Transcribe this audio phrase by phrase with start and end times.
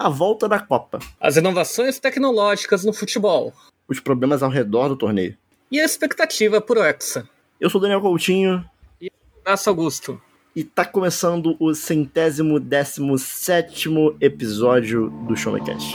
[0.00, 0.98] a volta da Copa.
[1.20, 3.52] As inovações tecnológicas no futebol.
[3.86, 5.36] Os problemas ao redor do torneio.
[5.70, 7.28] E a expectativa por Hexa.
[7.60, 8.64] Eu sou Daniel Coutinho.
[8.98, 10.20] E Abraço Augusto.
[10.56, 15.94] E tá começando o centésimo décimo sétimo episódio do Showmecast.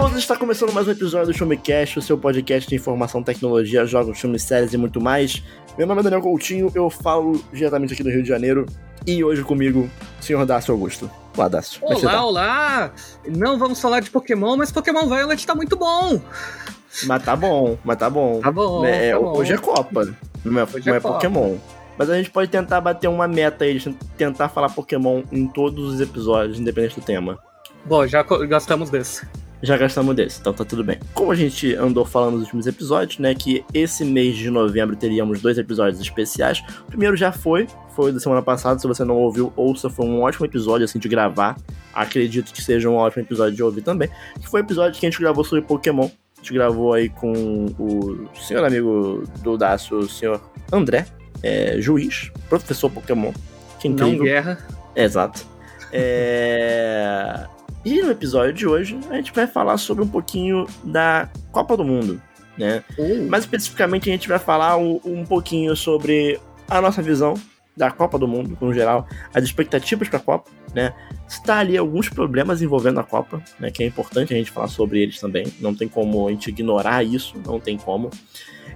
[0.00, 4.20] Todos, está começando mais um episódio do Showmecast, o seu podcast de informação, tecnologia, jogos,
[4.20, 5.42] filmes, séries e muito mais.
[5.76, 8.64] Meu nome é Daniel Coutinho, eu falo diretamente aqui do Rio de Janeiro
[9.04, 9.90] e hoje comigo,
[10.20, 11.10] senhor Dácio Augusto.
[11.36, 11.80] Olá, Dácio.
[11.82, 12.24] Olá, tá?
[12.24, 12.92] olá!
[13.26, 16.20] Não vamos falar de Pokémon, mas Pokémon Violet tá muito bom!
[17.04, 18.40] Mas tá bom, mas tá bom.
[18.40, 18.84] Tá bom.
[18.84, 19.36] É, tá bom.
[19.36, 21.00] Hoje é Copa, não é, Hoje não é é.
[21.00, 21.56] Pokémon.
[21.98, 25.94] Mas a gente pode tentar bater uma meta aí, de tentar falar Pokémon em todos
[25.94, 27.36] os episódios, independente do tema.
[27.84, 29.26] Bom, já gastamos desse.
[29.62, 30.98] Já gastamos desse, então tá tudo bem.
[31.12, 35.40] Como a gente andou falando nos últimos episódios, né, que esse mês de novembro teríamos
[35.40, 36.62] dois episódios especiais.
[36.82, 40.22] O primeiro já foi, foi da semana passada, se você não ouviu, ouça, foi um
[40.22, 41.56] ótimo episódio, assim, de gravar.
[41.92, 44.08] Acredito que seja um ótimo episódio de ouvir também.
[44.40, 46.04] Que foi o episódio que a gente gravou sobre Pokémon.
[46.04, 50.40] A gente gravou aí com o senhor amigo do Dácio, o senhor
[50.72, 51.06] André,
[51.42, 53.32] é, juiz, professor Pokémon.
[53.80, 54.24] Que Não incrível.
[54.24, 54.58] guerra.
[54.94, 55.44] Exato.
[55.92, 57.46] É...
[57.88, 61.82] E no episódio de hoje a gente vai falar sobre um pouquinho da Copa do
[61.82, 62.20] Mundo,
[62.58, 62.84] né?
[62.98, 67.32] Uh, Mais especificamente a gente vai falar um, um pouquinho sobre a nossa visão
[67.78, 70.92] da Copa do Mundo, no geral, as expectativas para a Copa, né?
[71.26, 73.70] Está ali alguns problemas envolvendo a Copa, né?
[73.70, 75.46] Que é importante a gente falar sobre eles também.
[75.60, 78.10] Não tem como a gente ignorar isso, não tem como.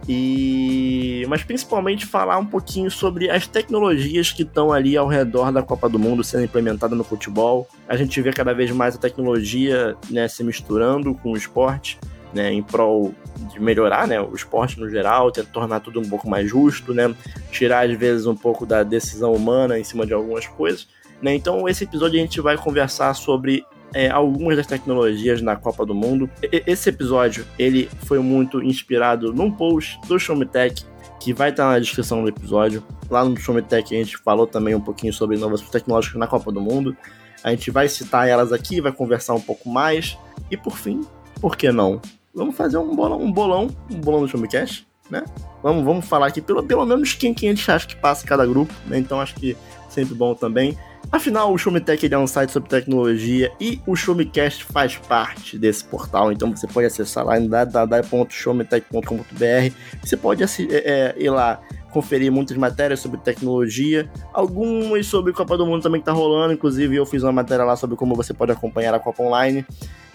[0.08, 5.62] E mas principalmente falar um pouquinho sobre as tecnologias que estão ali ao redor da
[5.62, 7.68] Copa do Mundo sendo implementada no futebol.
[7.88, 11.98] A gente vê cada vez mais a tecnologia né, se misturando com o esporte,
[12.32, 13.14] né, em prol
[13.52, 17.14] de melhorar né, o esporte no geral, tentar tornar tudo um pouco mais justo, né,
[17.50, 20.88] tirar às vezes um pouco da decisão humana em cima de algumas coisas.
[21.20, 21.34] Né?
[21.34, 23.64] Então, esse episódio a gente vai conversar sobre
[23.94, 26.28] é, algumas das tecnologias na Copa do Mundo.
[26.42, 30.84] E- Esse episódio ele foi muito inspirado num post do Showmetech
[31.20, 32.82] que vai estar na descrição do episódio.
[33.08, 36.60] Lá no Showmetech a gente falou também um pouquinho sobre inovações tecnológicas na Copa do
[36.60, 36.96] Mundo.
[37.44, 40.16] A gente vai citar elas aqui, vai conversar um pouco mais.
[40.50, 41.02] E por fim,
[41.40, 42.00] por que não?
[42.34, 45.22] Vamos fazer um bolão, um bolão, um bolão do Showmecast, né?
[45.62, 48.46] Vamos, vamos falar aqui pelo, pelo menos quem, quem a gente acha que passa cada
[48.46, 48.98] grupo, né?
[48.98, 49.54] Então acho que
[49.88, 50.78] sempre bom também.
[51.10, 56.32] Afinal, o Showmetech é um site sobre tecnologia e o Showmecast faz parte desse portal,
[56.32, 59.74] então você pode acessar lá em www.showmetech.com.br.
[60.02, 61.60] Você pode é, é, ir lá
[61.92, 66.96] conferir muitas matérias sobre tecnologia, algumas sobre Copa do Mundo também que tá rolando, inclusive
[66.96, 69.64] eu fiz uma matéria lá sobre como você pode acompanhar a Copa Online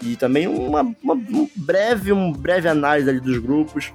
[0.02, 3.92] e também uma, uma- um breve, um breve análise ali dos grupos.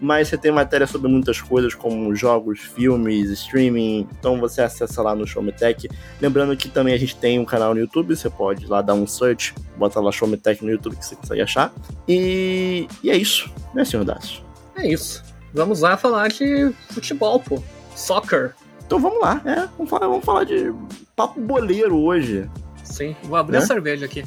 [0.00, 4.08] Mas você tem matéria sobre muitas coisas, como jogos, filmes, streaming.
[4.18, 5.88] Então você acessa lá no Showmetech.
[6.20, 9.06] Lembrando que também a gente tem um canal no YouTube, você pode lá dar um
[9.06, 11.72] search, bota lá Showmetech no YouTube que você consegue achar.
[12.08, 14.42] E, e é isso, né, senhor Dácio?
[14.76, 15.22] é isso.
[15.54, 17.62] Vamos lá falar de futebol, pô.
[17.94, 18.52] Soccer.
[18.84, 20.72] Então vamos lá, é, vamos falar, vamos falar de
[21.16, 22.50] papo boleiro hoje.
[22.82, 23.16] Sim.
[23.22, 23.62] Vou abrir Né?
[23.64, 24.24] a cerveja aqui.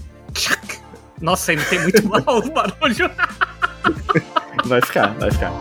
[1.21, 3.11] Nossa, ainda tem muito mal o barulho.
[4.66, 5.51] Vai ficar, vai ficar.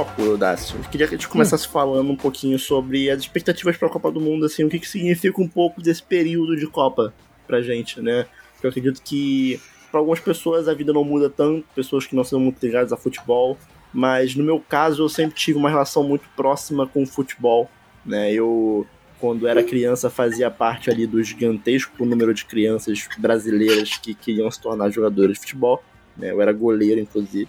[0.00, 3.90] Bloco, eu queria que a gente começasse falando um pouquinho sobre as expectativas para a
[3.90, 7.12] Copa do Mundo, assim, o que, que significa um pouco desse período de Copa
[7.46, 8.26] pra gente, né?
[8.52, 12.24] Porque eu acredito que para algumas pessoas a vida não muda tanto, pessoas que não
[12.24, 13.58] são muito ligadas a futebol,
[13.92, 17.70] mas no meu caso eu sempre tive uma relação muito próxima com o futebol,
[18.04, 18.32] né?
[18.32, 18.86] Eu
[19.18, 24.58] quando era criança fazia parte ali do gigantesco número de crianças brasileiras que queriam se
[24.58, 25.82] tornar jogadoras de futebol,
[26.16, 26.30] né?
[26.30, 27.48] Eu era goleiro inclusive.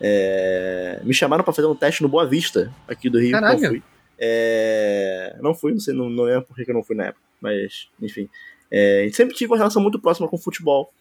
[0.00, 3.32] É, Me chamaram pra fazer um teste no Boa Vista, aqui do Rio.
[3.32, 3.60] Caralho.
[3.60, 3.82] Não fui.
[4.18, 7.24] É, Não fui, não sei, não, não lembro por que eu não fui na época.
[7.40, 8.28] Mas, enfim.
[8.70, 10.92] É, sempre tive uma relação muito próxima com o futebol.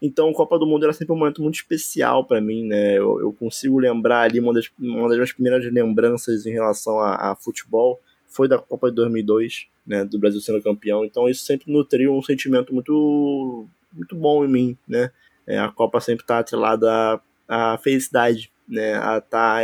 [0.00, 2.98] Então, Copa do Mundo era sempre um momento muito especial pra mim, né?
[2.98, 7.30] Eu, eu consigo lembrar ali uma das, uma das minhas primeiras lembranças em relação a,
[7.30, 10.04] a futebol foi da Copa de 2002, né?
[10.04, 11.04] Do Brasil sendo campeão.
[11.04, 15.12] Então, isso sempre nutriu um sentimento muito, muito bom em mim, né?
[15.46, 18.94] É, a Copa sempre tá atrelada à felicidade, né?
[18.94, 19.62] A estar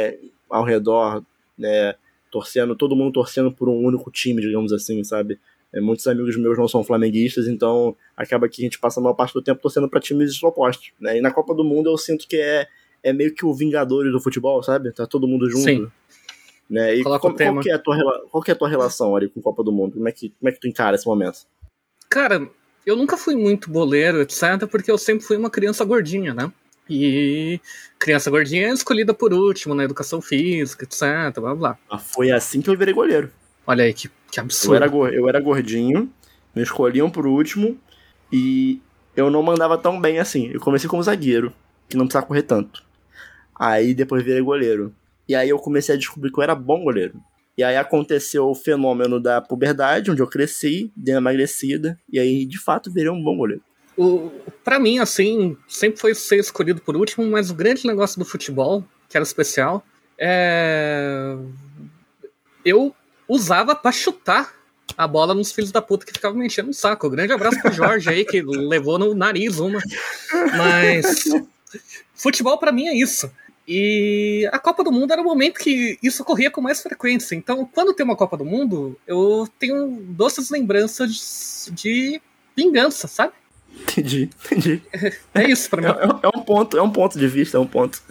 [0.49, 1.23] ao redor,
[1.57, 1.95] né?
[2.31, 5.39] Torcendo, todo mundo torcendo por um único time, digamos assim, sabe?
[5.73, 9.15] É, muitos amigos meus não são flamenguistas, então acaba que a gente passa a maior
[9.15, 10.93] parte do tempo torcendo para times opostos.
[10.99, 11.19] Né?
[11.19, 12.67] E na Copa do Mundo eu sinto que é,
[13.03, 14.93] é meio que o Vingadores do futebol, sabe?
[14.93, 15.65] Tá todo mundo junto.
[15.65, 15.91] Sim.
[16.69, 16.97] Né?
[16.97, 19.41] E qual, qual, que é a tua, qual que é a tua relação ali com
[19.41, 19.95] a Copa do Mundo?
[19.95, 21.41] Como é, que, como é que tu encara esse momento?
[22.09, 22.49] Cara,
[22.87, 26.53] eu nunca fui muito boleiro, etc., porque eu sempre fui uma criança gordinha, né?
[26.89, 27.61] E
[27.99, 31.39] criança gordinha é escolhida por último na educação física, etc.
[31.41, 31.79] Blá blá.
[31.91, 33.31] Ah, foi assim que eu virei goleiro.
[33.67, 34.83] Olha aí, que, que absurdo.
[34.85, 36.11] Eu era, eu era gordinho,
[36.55, 37.79] me escolhiam por último
[38.33, 38.81] e
[39.15, 40.51] eu não mandava tão bem assim.
[40.53, 41.53] Eu comecei como zagueiro,
[41.89, 42.83] que não precisava correr tanto.
[43.59, 44.95] Aí depois virei goleiro.
[45.29, 47.21] E aí eu comecei a descobrir que eu era bom goleiro.
[47.59, 52.47] E aí aconteceu o fenômeno da puberdade, onde eu cresci, dei uma emagrecida, e aí
[52.47, 53.63] de fato virei um bom goleiro.
[53.99, 54.31] O,
[54.63, 58.85] pra mim, assim, sempre foi ser escolhido por último, mas o grande negócio do futebol,
[59.09, 59.85] que era especial,
[60.17, 61.37] é.
[62.65, 62.95] Eu
[63.29, 64.55] usava pra chutar
[64.97, 67.11] a bola nos filhos da puta que ficavam me enchendo o saco.
[67.11, 69.81] Grande abraço pro Jorge aí, que levou no nariz uma.
[70.57, 71.25] Mas.
[72.15, 73.31] Futebol para mim é isso.
[73.67, 77.35] E a Copa do Mundo era o momento que isso ocorria com mais frequência.
[77.35, 82.23] Então, quando tem uma Copa do Mundo, eu tenho doces lembranças de
[82.57, 83.33] vingança, sabe?
[83.83, 84.83] Entendi, entendi.
[84.93, 85.89] É, é isso pra mim.
[85.89, 88.03] É, é, um ponto, é um ponto de vista, é um ponto.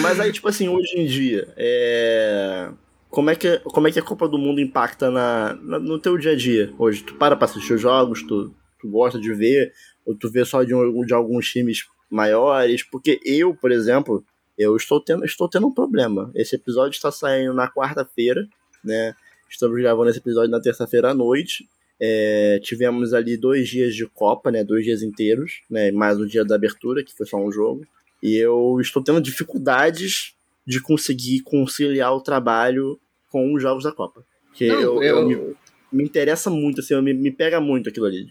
[0.00, 2.70] Mas aí, tipo assim, hoje em dia, é...
[3.10, 6.16] como, é que, como é que a Copa do Mundo impacta na, na no teu
[6.16, 7.02] dia a dia hoje?
[7.02, 9.72] Tu para pra assistir os jogos, tu, tu gosta de ver,
[10.04, 14.24] ou tu vê só de, um, de alguns times maiores, porque eu, por exemplo,
[14.56, 16.30] eu estou tendo, estou tendo um problema.
[16.34, 18.48] Esse episódio está saindo na quarta-feira,
[18.82, 19.14] né?
[19.48, 21.68] Estamos gravando esse episódio na terça-feira à noite.
[22.00, 24.62] É, tivemos ali dois dias de Copa, né?
[24.62, 25.90] Dois dias inteiros, né?
[25.90, 27.86] Mais o dia da abertura, que foi só um jogo.
[28.22, 30.34] E eu estou tendo dificuldades
[30.66, 32.98] de conseguir conciliar o trabalho
[33.30, 34.24] com os jogos da Copa.
[34.48, 35.18] Porque Não, eu, eu...
[35.18, 35.56] eu me,
[35.92, 38.26] me, interessa muito, assim, me, me pega muito aquilo ali.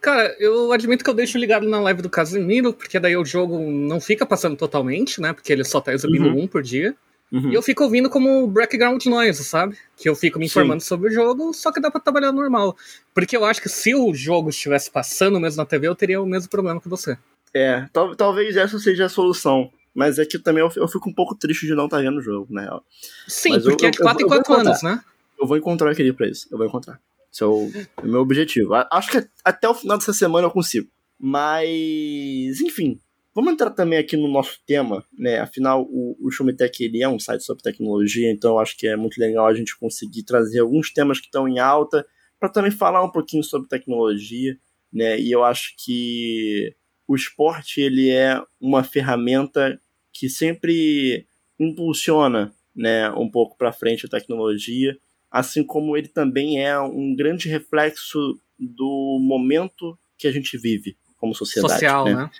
[0.00, 3.58] Cara, eu admito que eu deixo ligado na live do Casemiro, porque daí o jogo
[3.58, 5.32] não fica passando totalmente, né?
[5.32, 6.42] Porque ele só tá exibindo uhum.
[6.42, 6.94] um por dia.
[7.32, 7.50] Uhum.
[7.50, 9.76] E eu fico ouvindo como background noise, sabe?
[9.96, 10.88] Que eu fico me informando Sim.
[10.88, 12.76] sobre o jogo, só que dá pra trabalhar normal.
[13.14, 16.26] Porque eu acho que se o jogo estivesse passando mesmo na TV, eu teria o
[16.26, 17.16] mesmo problema que você.
[17.54, 19.70] É, tal, talvez essa seja a solução.
[19.94, 22.18] Mas é que também eu, eu fico um pouco triste de não estar tá vendo
[22.18, 22.84] o jogo, na real.
[23.26, 25.00] Sim, Mas porque eu, é de 4 em 4 anos, né?
[25.40, 27.00] Eu vou encontrar aquele pra isso, eu vou encontrar.
[27.32, 28.74] Esse é o, é o meu objetivo.
[28.74, 30.88] Acho que até o final dessa semana eu consigo.
[31.18, 32.98] Mas, enfim,
[33.34, 35.38] vamos entrar também aqui no nosso tema, né?
[35.38, 39.18] Afinal, o, o Shumitech ele é um site sobre tecnologia, então acho que é muito
[39.18, 42.06] legal a gente conseguir trazer alguns temas que estão em alta
[42.38, 44.56] para também falar um pouquinho sobre tecnologia,
[44.92, 45.18] né?
[45.18, 46.74] E eu acho que
[47.06, 49.80] o esporte ele é uma ferramenta
[50.12, 51.26] que sempre
[51.58, 54.96] impulsiona, né, um pouco para frente a tecnologia
[55.32, 61.34] assim como ele também é um grande reflexo do momento que a gente vive como
[61.34, 61.72] sociedade.
[61.72, 62.14] Social, né?
[62.14, 62.30] né?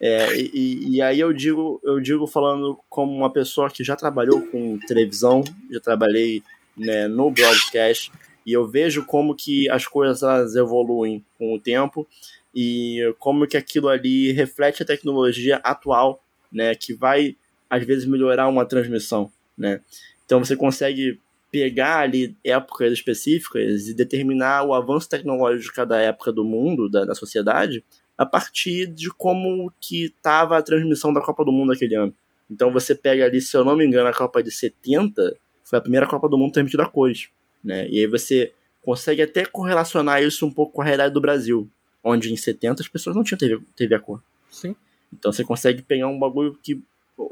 [0.00, 4.40] É, e, e, aí eu digo, eu digo falando como uma pessoa que já trabalhou
[4.46, 6.42] com televisão, já trabalhei
[6.74, 8.10] né, no broadcast,
[8.46, 12.08] e eu vejo como que as coisas evoluem com o tempo
[12.54, 17.36] e como que aquilo ali reflete a tecnologia atual, né, que vai
[17.68, 19.80] às vezes melhorar uma transmissão, né?
[20.24, 21.20] Então você consegue
[21.52, 27.04] pegar ali épocas específicas e determinar o avanço tecnológico de cada época do mundo, da,
[27.04, 27.84] da sociedade,
[28.20, 32.14] a partir de como que estava a transmissão da Copa do Mundo naquele ano.
[32.50, 35.80] Então você pega ali, se eu não me engano, a Copa de 70 foi a
[35.80, 37.30] primeira Copa do Mundo transmitida a cores,
[37.64, 37.88] né?
[37.88, 41.66] E aí você consegue até correlacionar isso um pouco com a realidade do Brasil,
[42.04, 44.22] onde em 70 as pessoas não tinham TV, TV a cor.
[44.50, 44.76] Sim.
[45.10, 46.78] Então você consegue pegar um bagulho que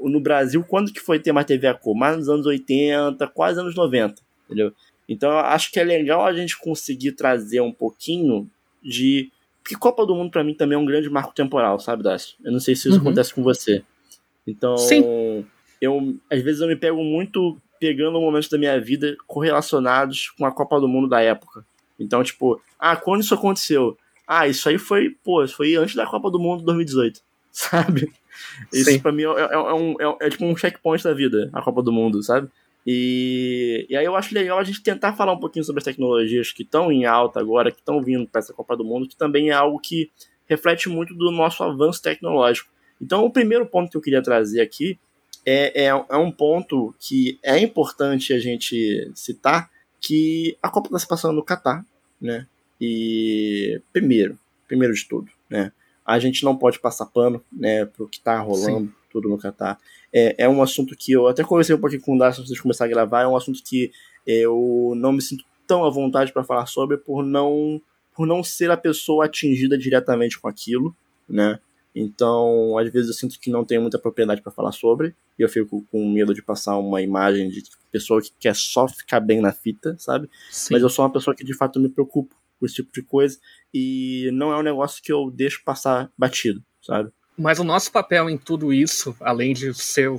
[0.04, 1.95] no Brasil, quando que foi ter mais TV a cor?
[1.95, 4.73] Mais nos anos 80, quase anos 90, entendeu?
[5.07, 8.50] Então eu acho que é legal a gente conseguir trazer um pouquinho
[8.83, 9.30] de.
[9.68, 12.37] Porque Copa do Mundo para mim também é um grande marco temporal, sabe, Dácio?
[12.42, 13.02] Eu não sei se isso uhum.
[13.02, 13.84] acontece com você.
[14.46, 15.44] Então, Sim.
[15.78, 20.50] eu às vezes eu me pego muito pegando momentos da minha vida correlacionados com a
[20.50, 21.66] Copa do Mundo da época.
[22.00, 23.98] Então, tipo, ah, quando isso aconteceu?
[24.26, 27.20] Ah, isso aí foi, pô, foi antes da Copa do Mundo 2018,
[27.52, 28.10] sabe?
[28.72, 29.00] Isso Sim.
[29.00, 31.82] pra mim é, é, é um, é, é, tipo um checkpoint da vida, a Copa
[31.82, 32.48] do Mundo, sabe?
[32.87, 36.52] E, e aí eu acho legal a gente tentar falar um pouquinho sobre as tecnologias
[36.52, 39.50] que estão em alta agora, que estão vindo para essa Copa do Mundo, que também
[39.50, 40.11] é algo que
[40.47, 42.70] reflete muito do nosso avanço tecnológico.
[43.00, 44.99] Então, o primeiro ponto que eu queria trazer aqui
[45.44, 49.70] é, é, é um ponto que é importante a gente citar,
[50.00, 51.85] que a Copa está se passando no Catar,
[52.20, 52.47] né?
[52.80, 55.73] E primeiro, primeiro de tudo, né?
[56.08, 58.92] a gente não pode passar pano, né, pro que tá rolando Sim.
[59.12, 59.78] tudo no Catar.
[60.12, 62.62] É, é um assunto que eu até conversei um pouquinho com o Darcy antes de
[62.62, 63.91] começar a gravar, é um assunto que
[64.27, 67.81] eu não me sinto tão à vontade para falar sobre por não
[68.15, 70.97] por não ser a pessoa atingida diretamente com aquilo,
[71.29, 71.61] né?
[71.95, 75.49] Então, às vezes eu sinto que não tenho muita propriedade para falar sobre, e eu
[75.49, 79.53] fico com medo de passar uma imagem de pessoa que quer só ficar bem na
[79.53, 80.29] fita, sabe?
[80.50, 80.75] Sim.
[80.75, 83.38] Mas eu sou uma pessoa que de fato me preocupo com esse tipo de coisa,
[83.73, 87.11] e não é um negócio que eu deixo passar batido, sabe?
[87.38, 90.11] Mas o nosso papel em tudo isso, além de ser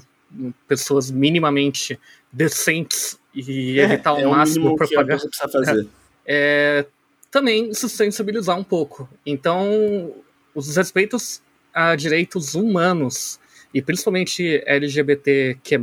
[0.67, 1.99] pessoas minimamente
[2.31, 5.19] decentes e é, evitar ao é máximo propaganda,
[5.51, 5.87] fazer.
[6.31, 6.85] É,
[7.31, 9.09] também se sensibilizar um pouco.
[9.25, 10.13] Então,
[10.53, 11.41] os respeitos
[11.73, 13.39] a direitos humanos
[13.73, 15.79] e principalmente LGBTQ+,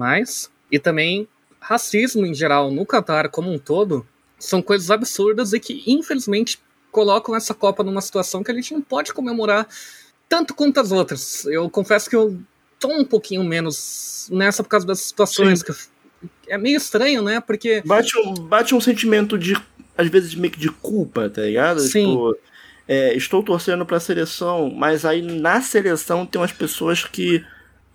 [0.71, 1.26] e também
[1.61, 4.07] racismo em geral no Qatar como um todo,
[4.38, 6.61] são coisas absurdas e que infelizmente
[6.93, 9.66] colocam essa Copa numa situação que a gente não pode comemorar
[10.28, 11.45] tanto quanto as outras.
[11.47, 12.38] Eu confesso que eu
[12.78, 15.66] tô um pouquinho menos nessa por causa das situações Sim.
[15.66, 15.73] que
[16.49, 17.40] é meio estranho, né?
[17.40, 19.56] Porque bate um, bate um sentimento de
[19.97, 21.80] às vezes meio que de culpa, tá ligado?
[21.80, 22.06] Sim.
[22.06, 22.37] Tipo,
[22.87, 27.45] é, estou torcendo para a seleção, mas aí na seleção tem umas pessoas que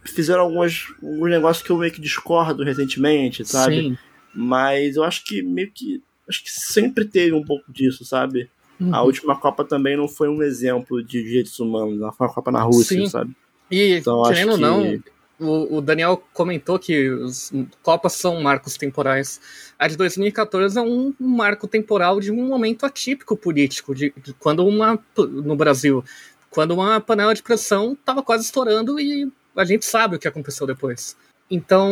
[0.03, 3.81] fizeram algumas, alguns negócios que eu meio que discordo recentemente, sabe?
[3.81, 3.97] Sim.
[4.33, 6.01] Mas eu acho que meio que.
[6.27, 8.49] Acho que sempre teve um pouco disso, sabe?
[8.81, 8.95] Uhum.
[8.95, 12.51] A última Copa também não foi um exemplo de direitos humanos, ela foi uma Copa
[12.51, 13.07] na Rússia, Sim.
[13.07, 13.35] sabe?
[13.69, 14.61] E, então, querendo ou que...
[14.61, 15.03] não,
[15.39, 17.51] o, o, Daniel comentou que os
[17.83, 19.39] Copas são marcos temporais.
[19.77, 24.65] A de 2014 é um marco temporal de um momento atípico político, de, de quando
[24.65, 26.03] uma no Brasil,
[26.49, 30.65] quando uma panela de pressão estava quase estourando e a gente sabe o que aconteceu
[30.65, 31.15] depois.
[31.49, 31.91] Então,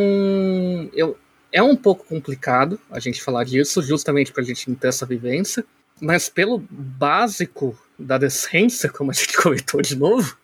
[0.93, 1.17] eu,
[1.51, 5.05] é um pouco complicado a gente falar disso, justamente para a gente não ter essa
[5.05, 5.65] vivência,
[6.01, 10.38] mas pelo básico da decência, como a gente comentou de novo,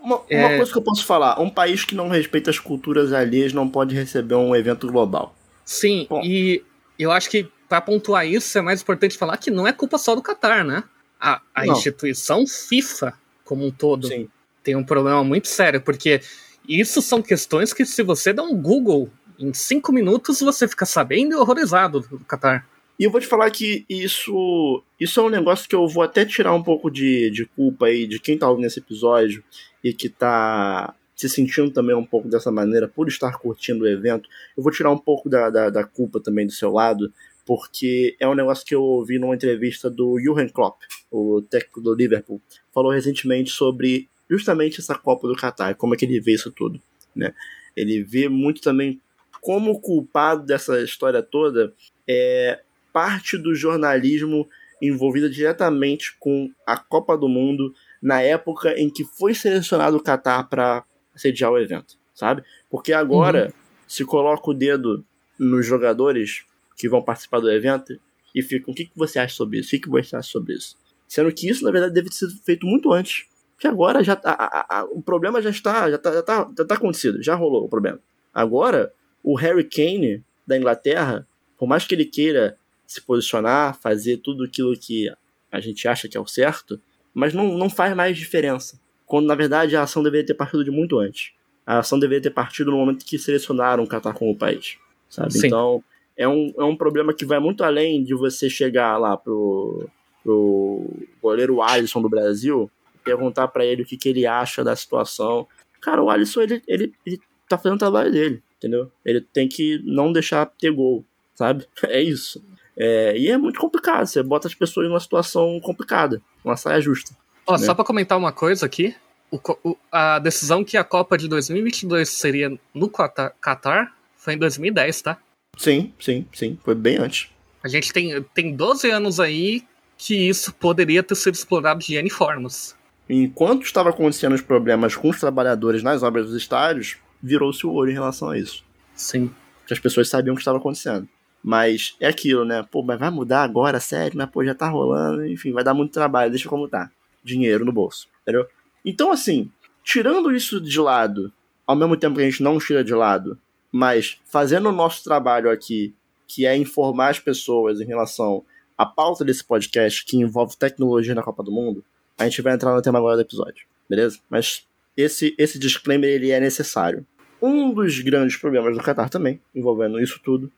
[0.00, 0.56] uma, uma é...
[0.56, 3.94] coisa que eu posso falar: um país que não respeita as culturas alheias não pode
[3.94, 5.34] receber um evento global.
[5.64, 6.22] Sim, Bom.
[6.24, 6.64] e
[6.98, 10.14] eu acho que para pontuar isso é mais importante falar que não é culpa só
[10.14, 10.84] do Qatar, né?
[11.18, 13.14] A, a instituição FIFA,
[13.44, 14.28] como um todo, Sim.
[14.62, 16.20] tem um problema muito sério, porque
[16.68, 21.32] isso são questões que, se você dá um Google em cinco minutos, você fica sabendo
[21.32, 22.66] e horrorizado do Qatar.
[22.98, 26.24] E eu vou te falar que isso, isso é um negócio que eu vou até
[26.24, 29.42] tirar um pouco de, de culpa aí de quem tá ouvindo esse episódio
[29.82, 34.28] e que tá se sentindo também um pouco dessa maneira por estar curtindo o evento.
[34.56, 37.12] Eu vou tirar um pouco da, da, da culpa também do seu lado,
[37.46, 41.94] porque é um negócio que eu ouvi numa entrevista do Jurgen Klopp, o técnico do
[41.94, 42.40] Liverpool,
[42.72, 46.80] falou recentemente sobre justamente essa Copa do Qatar, como é que ele vê isso tudo,
[47.14, 47.34] né?
[47.76, 49.00] Ele vê muito também
[49.40, 51.74] como culpado dessa história toda
[52.08, 52.60] é
[52.92, 54.48] parte do jornalismo
[54.80, 57.72] envolvida diretamente com a Copa do Mundo
[58.02, 60.84] na época em que foi selecionado o Qatar para
[61.14, 62.42] sediar o evento, sabe?
[62.68, 63.52] Porque agora uhum.
[63.86, 65.04] se coloca o dedo
[65.38, 66.44] nos jogadores
[66.76, 67.98] que vão participar do evento
[68.34, 69.68] e fica o que, que você acha sobre isso?
[69.68, 70.76] O que, que você acha sobre isso?
[71.06, 73.26] Sendo que isso, na verdade, deve ter sido feito muito antes.
[73.54, 76.62] Porque agora já tá, a, a, o problema já está, já está, já está, já
[76.62, 78.00] está acontecido, já rolou o problema.
[78.34, 84.44] Agora, o Harry Kane da Inglaterra, por mais que ele queira se posicionar, fazer tudo
[84.44, 85.12] aquilo que
[85.50, 86.80] a gente acha que é o certo,
[87.14, 88.80] mas não, não faz mais diferença.
[89.06, 91.32] Quando na verdade a ação deveria ter partido de muito antes.
[91.66, 94.78] A ação deveria ter partido no momento que selecionaram o Catar como país.
[95.08, 95.32] Sabe?
[95.32, 95.46] Sim.
[95.46, 95.84] Então
[96.16, 99.88] é um, é um problema que vai muito além de você chegar lá pro,
[100.22, 102.70] pro goleiro Alisson do Brasil
[103.02, 105.46] perguntar para ele o que, que ele acha da situação.
[105.80, 108.90] Cara, o Alisson ele, ele, ele tá fazendo o trabalho dele, entendeu?
[109.04, 111.66] Ele tem que não deixar ter gol, sabe?
[111.84, 112.42] É isso.
[112.76, 117.14] É, e é muito complicado, você bota as pessoas numa situação complicada, uma saia justa.
[117.46, 117.58] Ó, né?
[117.58, 118.94] Só para comentar uma coisa aqui,
[119.30, 125.02] o, o, a decisão que a Copa de 2022 seria no Qatar foi em 2010,
[125.02, 125.18] tá?
[125.56, 127.28] Sim, sim, sim, foi bem antes.
[127.62, 129.62] A gente tem, tem 12 anos aí
[129.96, 132.76] que isso poderia ter sido explorado de N formas.
[133.08, 137.90] Enquanto estava acontecendo os problemas com os trabalhadores nas obras dos estádios, virou-se o olho
[137.90, 138.64] em relação a isso.
[138.94, 139.30] Sim.
[139.60, 141.08] Porque as pessoas sabiam o que estava acontecendo.
[141.42, 142.64] Mas é aquilo, né?
[142.70, 144.16] Pô, mas vai mudar agora, sério?
[144.16, 146.90] Mas, pô, já tá rolando, enfim, vai dar muito trabalho, deixa como tá.
[147.24, 148.46] Dinheiro no bolso, entendeu?
[148.84, 149.50] Então, assim,
[149.82, 151.32] tirando isso de lado,
[151.66, 153.38] ao mesmo tempo que a gente não tira de lado,
[153.70, 155.94] mas fazendo o nosso trabalho aqui,
[156.28, 158.44] que é informar as pessoas em relação
[158.76, 161.84] à pauta desse podcast, que envolve tecnologia na Copa do Mundo,
[162.18, 164.18] a gente vai entrar no tema agora do episódio, beleza?
[164.30, 167.06] Mas esse, esse disclaimer, ele é necessário.
[167.40, 170.50] Um dos grandes problemas do Qatar também, envolvendo isso tudo,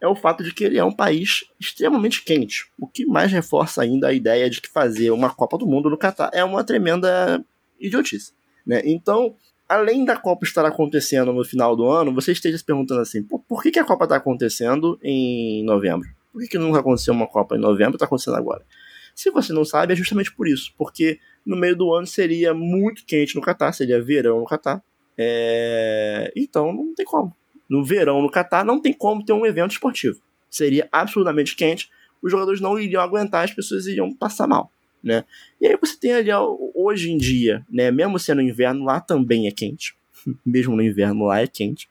[0.00, 3.82] é o fato de que ele é um país extremamente quente, o que mais reforça
[3.82, 7.44] ainda a ideia de que fazer uma Copa do Mundo no Catar é uma tremenda
[7.78, 8.32] idiotice.
[8.66, 8.80] Né?
[8.84, 9.36] Então,
[9.68, 13.62] além da Copa estar acontecendo no final do ano, você esteja se perguntando assim, por,
[13.62, 16.08] que a Copa está acontecendo em novembro?
[16.32, 18.64] Por que, que nunca aconteceu uma Copa em novembro e está acontecendo agora?
[19.14, 20.72] Se você não sabe, é justamente por isso.
[20.78, 24.82] Porque no meio do ano seria muito quente no Catar, seria verão no Catar.
[25.18, 26.32] É...
[26.34, 27.36] Então não tem como.
[27.70, 30.20] No verão no Catar não tem como ter um evento esportivo.
[30.50, 31.88] Seria absolutamente quente,
[32.20, 34.70] os jogadores não iriam aguentar, as pessoas iriam passar mal.
[35.02, 35.24] Né?
[35.60, 36.30] E aí você tem ali,
[36.74, 39.94] hoje em dia, né, mesmo sendo inverno, lá também é quente.
[40.44, 41.88] mesmo no inverno, lá é quente.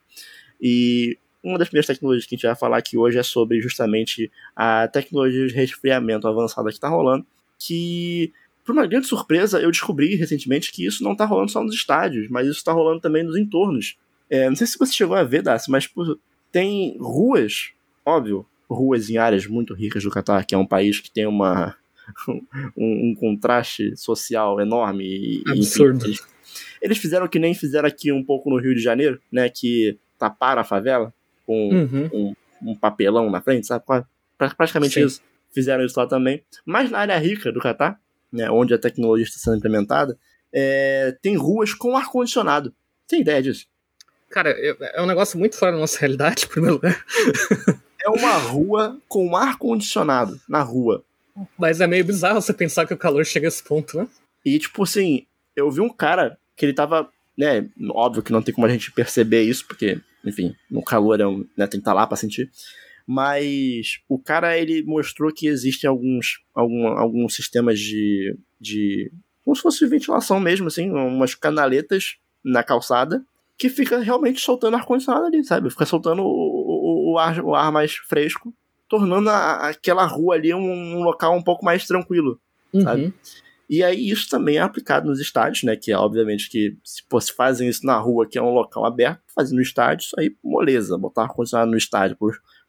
[0.61, 4.29] E uma das primeiras tecnologias que a gente vai falar aqui hoje é sobre justamente
[4.55, 7.25] a tecnologia de resfriamento avançada que está rolando,
[7.57, 8.33] que,
[8.65, 12.27] por uma grande surpresa, eu descobri recentemente que isso não está rolando só nos estádios,
[12.29, 13.97] mas isso está rolando também nos entornos.
[14.29, 16.19] É, não sei se você chegou a ver, Darcy, mas tipo,
[16.51, 17.71] tem ruas,
[18.05, 21.75] óbvio, ruas em áreas muito ricas do Catar, que é um país que tem uma,
[22.27, 25.05] um, um contraste social enorme.
[25.05, 26.07] E, Absurdo.
[26.07, 26.19] Enfim,
[26.81, 29.49] eles, fizeram que nem fizeram aqui um pouco no Rio de Janeiro, né?
[29.49, 31.13] Que taparam a favela
[31.45, 32.09] com uhum.
[32.13, 32.35] um,
[32.71, 33.83] um, papelão na frente, sabe?
[34.37, 35.05] Praticamente Sim.
[35.05, 35.21] isso.
[35.51, 36.43] Fizeram isso lá também.
[36.65, 37.99] Mas na área rica do Catar,
[38.31, 40.17] né, onde a tecnologia está sendo implementada,
[40.53, 42.73] é, tem ruas com ar-condicionado.
[43.07, 43.65] Tem ideia disso?
[44.29, 47.03] Cara, é um negócio muito fora da nossa realidade, em primeiro lugar.
[48.01, 51.03] é uma rua com ar-condicionado na rua.
[51.57, 54.07] Mas é meio bizarro você pensar que o calor chega a esse ponto, né?
[54.45, 58.53] E, tipo assim, eu vi um cara que ele tava, né, óbvio que não tem
[58.53, 61.91] como a gente perceber isso, porque, enfim, no calor é um, né, tem que estar
[61.91, 62.51] tá lá pra sentir.
[63.07, 69.11] Mas o cara, ele mostrou que existem alguns, algum, alguns sistemas de, de.
[69.43, 73.23] como se fosse ventilação mesmo, assim, umas canaletas na calçada
[73.59, 75.69] que fica realmente soltando ar-condicionado ali, sabe?
[75.69, 78.55] Fica soltando o, o, o, ar, o ar mais fresco
[78.87, 82.39] tornando a, aquela rua ali um, um, local um pouco mais tranquilo,
[82.73, 82.81] uhum.
[82.81, 83.13] sabe?
[83.69, 85.75] E aí isso também é aplicado nos estádios, né?
[85.75, 88.85] Que é obviamente que se, pô, se fazem isso na rua, que é um local
[88.85, 92.17] aberto, fazem no estádio, isso aí, moleza, botar ar-condicionado no estádio.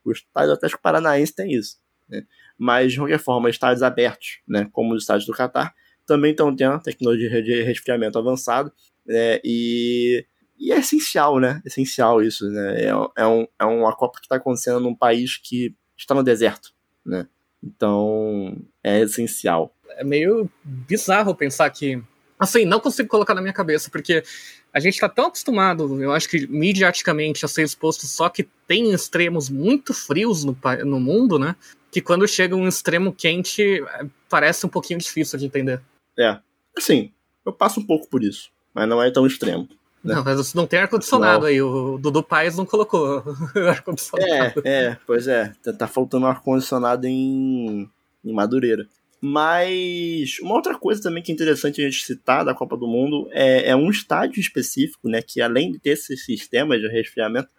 [0.04, 1.78] O estádio até Atlético Paranaense tem isso,
[2.08, 2.24] né?
[2.58, 4.68] Mas, de qualquer forma, estádios abertos, né?
[4.72, 5.72] Como os estádios do Catar,
[6.04, 8.70] também estão tendo tecnologia de resfriamento avançado,
[9.06, 9.40] né?
[9.42, 10.26] E,
[10.60, 11.62] e é essencial, né?
[11.64, 12.84] Essencial isso, né?
[12.84, 16.74] É, é, um, é uma Copa que está acontecendo num país que está no deserto,
[17.04, 17.26] né?
[17.62, 19.74] Então, é essencial.
[19.96, 22.02] É meio bizarro pensar que.
[22.38, 24.22] Assim, não consigo colocar na minha cabeça, porque
[24.72, 28.92] a gente está tão acostumado, eu acho que mediaticamente, a ser exposto só que tem
[28.92, 31.56] extremos muito frios no, no mundo, né?
[31.90, 35.80] Que quando chega um extremo quente, é, parece um pouquinho difícil de entender.
[36.18, 36.38] É.
[36.76, 37.12] Assim,
[37.44, 39.68] eu passo um pouco por isso, mas não é tão extremo.
[40.02, 40.14] Né?
[40.14, 41.60] Não, mas não tem ar-condicionado aí.
[41.60, 43.22] O Dudu Paes não colocou
[43.68, 44.62] ar-condicionado.
[44.64, 45.52] É, é, pois é.
[45.62, 47.88] Tá, tá faltando ar-condicionado em,
[48.24, 48.86] em Madureira.
[49.20, 53.28] Mas uma outra coisa também que é interessante a gente citar da Copa do Mundo
[53.32, 55.20] é, é um estádio específico, né?
[55.20, 57.50] Que além de ter esse sistema de resfriamento,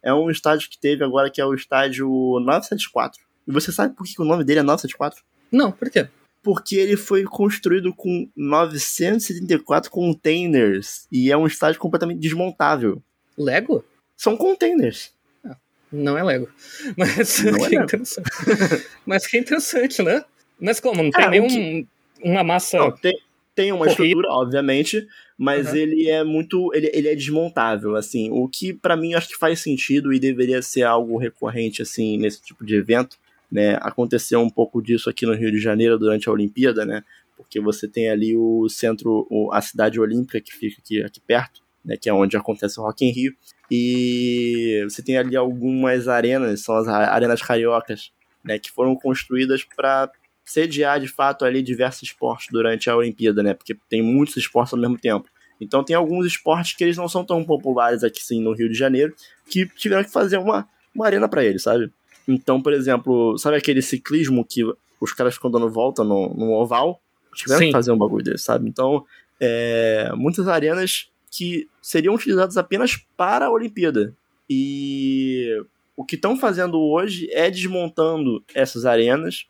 [0.00, 3.20] é um estádio que teve agora que é o estádio 974.
[3.48, 5.24] E você sabe por que o nome dele é 974?
[5.50, 6.08] Não, por quê?
[6.42, 13.02] Porque ele foi construído com 974 containers e é um estádio completamente desmontável.
[13.36, 13.84] Lego?
[14.16, 15.12] São containers.
[15.44, 15.56] Ah,
[15.92, 16.48] não é Lego.
[16.96, 18.30] Mas não que é interessante.
[19.04, 20.24] Mas que interessante, né?
[20.60, 21.02] Mas como?
[21.02, 21.86] Não tem ah, nenhum que...
[22.22, 22.78] uma massa.
[22.78, 23.16] Não, tem,
[23.54, 24.02] tem uma corrida.
[24.02, 25.76] estrutura, obviamente, mas uhum.
[25.76, 26.74] ele é muito.
[26.74, 28.28] Ele, ele é desmontável, assim.
[28.32, 32.42] O que para mim acho que faz sentido e deveria ser algo recorrente, assim, nesse
[32.42, 33.16] tipo de evento
[33.50, 33.78] né?
[33.80, 37.02] Aconteceu um pouco disso aqui no Rio de Janeiro durante a Olimpíada, né?
[37.36, 41.96] Porque você tem ali o centro, a cidade olímpica que fica aqui, aqui perto, né?
[41.96, 43.34] Que é onde acontece o Rock in Rio.
[43.70, 48.12] E você tem ali algumas arenas, são as arenas cariocas,
[48.44, 48.58] né?
[48.58, 50.10] Que foram construídas para
[50.44, 53.54] sediar de fato ali diversos esportes durante a Olimpíada, né?
[53.54, 55.28] Porque tem muitos esportes ao mesmo tempo.
[55.60, 58.78] Então tem alguns esportes que eles não são tão populares aqui sim no Rio de
[58.78, 59.14] Janeiro,
[59.48, 61.92] que tiveram que fazer uma, uma arena para eles, sabe?
[62.26, 64.62] Então, por exemplo, sabe aquele ciclismo que
[65.00, 67.00] os caras ficam dando volta no, no oval?
[67.34, 67.66] Tiveram Sim.
[67.66, 68.68] que fazer um bagulho desse, sabe?
[68.68, 69.04] Então,
[69.40, 74.14] é, muitas arenas que seriam utilizadas apenas para a Olimpíada.
[74.48, 75.62] E
[75.96, 79.46] o que estão fazendo hoje é desmontando essas arenas,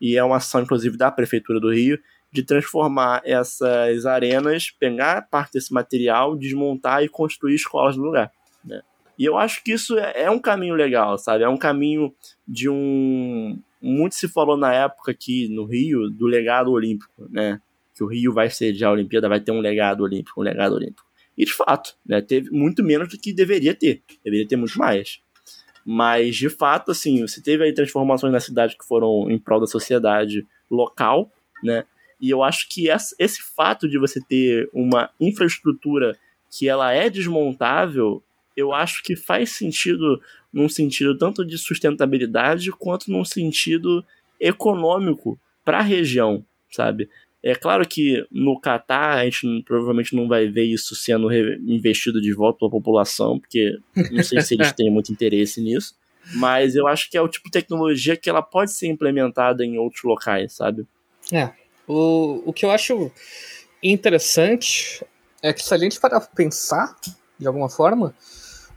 [0.00, 1.98] e é uma ação, inclusive, da Prefeitura do Rio,
[2.30, 8.30] de transformar essas arenas, pegar parte desse material, desmontar e construir escolas no lugar.
[9.18, 11.42] E eu acho que isso é, é um caminho legal, sabe?
[11.42, 12.14] É um caminho
[12.46, 13.58] de um.
[13.82, 17.60] Muito se falou na época aqui no Rio do legado olímpico, né?
[17.94, 21.06] Que o Rio vai ser a Olimpíada, vai ter um legado olímpico, um legado olímpico.
[21.36, 22.20] E de fato, né?
[22.20, 24.02] Teve muito menos do que deveria ter.
[24.24, 25.20] Deveria ter muito mais.
[25.84, 29.66] Mas, de fato, assim, você teve aí transformações na cidade que foram em prol da
[29.66, 31.84] sociedade local, né?
[32.20, 36.16] E eu acho que esse fato de você ter uma infraestrutura
[36.50, 38.22] que ela é desmontável
[38.58, 40.20] eu acho que faz sentido
[40.52, 44.04] num sentido tanto de sustentabilidade quanto num sentido
[44.40, 47.08] econômico para a região, sabe?
[47.40, 52.34] É claro que no Catar a gente provavelmente não vai ver isso sendo investido de
[52.34, 53.78] volta para a população, porque
[54.10, 55.94] não sei se eles têm muito interesse nisso,
[56.34, 59.78] mas eu acho que é o tipo de tecnologia que ela pode ser implementada em
[59.78, 60.84] outros locais, sabe?
[61.32, 61.50] É.
[61.86, 63.10] O, o que eu acho
[63.80, 65.04] interessante
[65.40, 66.96] é que se a gente parar pra pensar,
[67.38, 68.14] de alguma forma,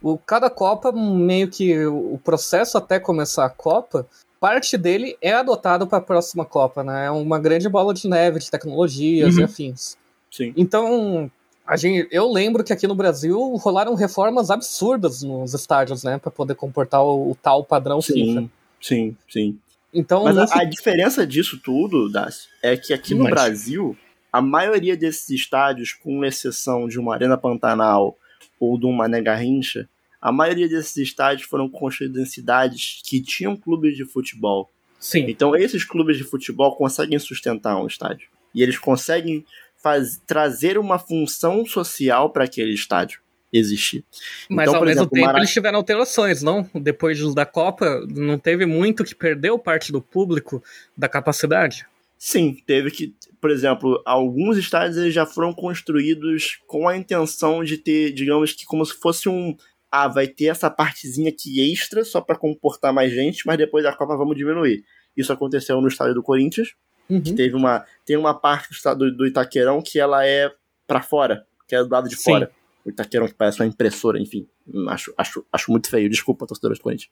[0.02, 4.06] o, cada Copa, meio que o processo até começar a Copa,
[4.40, 7.06] parte dele é adotado para a próxima Copa, né?
[7.06, 9.40] É uma grande bola de neve de tecnologias uhum.
[9.40, 9.96] e afins.
[10.30, 10.52] Sim.
[10.56, 11.30] Então,
[11.66, 16.30] a gente, eu lembro que aqui no Brasil rolaram reformas absurdas nos estádios, né, para
[16.30, 18.50] poder comportar o, o, tal padrão sim, FIFA.
[18.80, 19.58] Sim, sim.
[19.94, 23.32] Então, Mas a, a, diferença disso tudo, Das, é que aqui no Mas...
[23.32, 23.96] Brasil,
[24.32, 28.16] a maioria desses estádios, com exceção de uma Arena Pantanal
[28.58, 29.88] ou de uma Mané Garrincha,
[30.20, 34.70] a maioria desses estádios foram construídos em cidades que tinham clubes de futebol.
[34.98, 35.26] Sim.
[35.28, 38.28] Então esses clubes de futebol conseguem sustentar um estádio.
[38.54, 39.44] E eles conseguem
[39.82, 43.20] faz, trazer uma função social para aquele estádio
[43.52, 44.04] existir.
[44.48, 46.68] Mas então, ao mesmo exemplo, tempo eles tiveram alterações, não?
[46.74, 50.62] Depois da Copa, não teve muito que perdeu parte do público
[50.96, 51.86] da capacidade?
[52.24, 57.76] Sim, teve que, por exemplo, alguns estádios eles já foram construídos com a intenção de
[57.76, 59.56] ter, digamos que como se fosse um
[59.90, 63.92] ah, vai ter essa partezinha aqui extra só para comportar mais gente, mas depois da
[63.92, 64.84] Copa vamos diminuir.
[65.16, 66.76] Isso aconteceu no estádio do Corinthians,
[67.10, 67.20] uhum.
[67.20, 70.48] que teve uma tem uma parte do estado do Itaquerão que ela é
[70.86, 72.22] para fora, que é do lado de Sim.
[72.22, 72.52] fora.
[72.86, 74.46] O Itaquerão que parece uma impressora, enfim,
[74.90, 76.08] acho, acho, acho muito feio.
[76.08, 77.10] Desculpa, torcedores do Corinthians.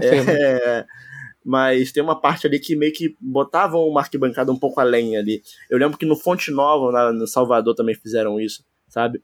[0.00, 0.86] É, é,
[1.44, 5.42] mas tem uma parte ali que meio que botavam uma arquibancada um pouco além ali.
[5.70, 9.22] Eu lembro que no Fonte Nova, na, no Salvador, também fizeram isso, sabe?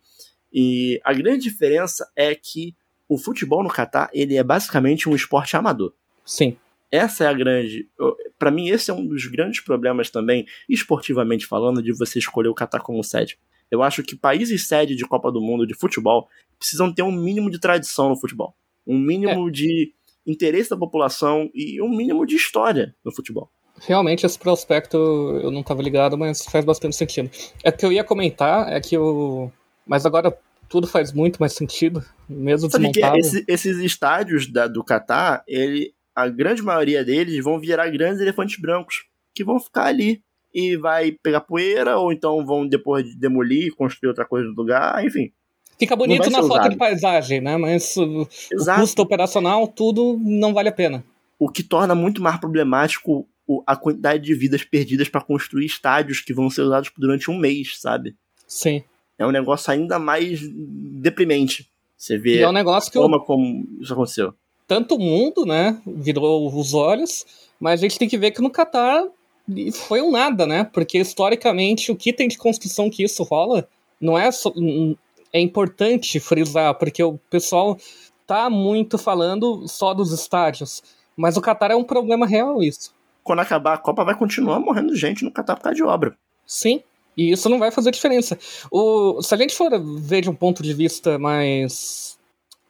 [0.53, 2.75] E a grande diferença é que
[3.09, 5.93] o futebol no Catar, ele é basicamente um esporte amador.
[6.25, 6.57] Sim.
[6.91, 7.89] Essa é a grande.
[8.39, 12.55] para mim, esse é um dos grandes problemas também, esportivamente falando, de você escolher o
[12.55, 13.37] Catar como sede.
[13.71, 17.51] Eu acho que países sede de Copa do Mundo de futebol precisam ter um mínimo
[17.51, 18.55] de tradição no futebol.
[18.87, 19.51] Um mínimo é.
[19.51, 19.93] de
[20.27, 23.51] interesse da população e um mínimo de história no futebol.
[23.81, 24.97] Realmente, esse prospecto
[25.43, 27.31] eu não estava ligado, mas faz bastante sentido.
[27.63, 29.51] É que eu ia comentar, é que o.
[29.87, 30.37] Mas agora
[30.69, 33.15] tudo faz muito mais sentido, mesmo Sabe desmontado.
[33.15, 38.21] Que esse, esses estádios da, do Catar, ele, a grande maioria deles vão virar grandes
[38.21, 40.23] elefantes brancos, que vão ficar ali
[40.55, 45.33] e vai pegar poeira, ou então vão depois demolir, construir outra coisa no lugar, enfim.
[45.85, 47.57] Fica bonito na foto de paisagem, né?
[47.57, 51.05] Mas o, o custo operacional, tudo não vale a pena.
[51.39, 53.27] O que torna muito mais problemático
[53.67, 57.79] a quantidade de vidas perdidas para construir estádios que vão ser usados durante um mês,
[57.81, 58.15] sabe?
[58.47, 58.83] Sim
[59.19, 61.69] é um negócio ainda mais deprimente.
[61.97, 64.35] Você vê e é um negócio que como, como isso aconteceu.
[64.67, 67.25] Tanto o mundo, né, virou os olhos,
[67.61, 69.07] mas a gente tem que ver que no Catar
[69.73, 70.65] foi um nada, né?
[70.65, 73.69] Porque historicamente o que tem de construção que isso rola
[74.01, 74.53] não é só,
[75.35, 77.77] é importante frisar, porque o pessoal
[78.25, 80.81] tá muito falando só dos estádios,
[81.17, 82.95] mas o Catar é um problema real isso.
[83.25, 86.15] Quando acabar a Copa vai continuar morrendo gente no Catar por causa de obra.
[86.47, 86.81] Sim,
[87.17, 88.39] e isso não vai fazer diferença.
[88.71, 92.17] O, se a gente for ver de um ponto de vista mais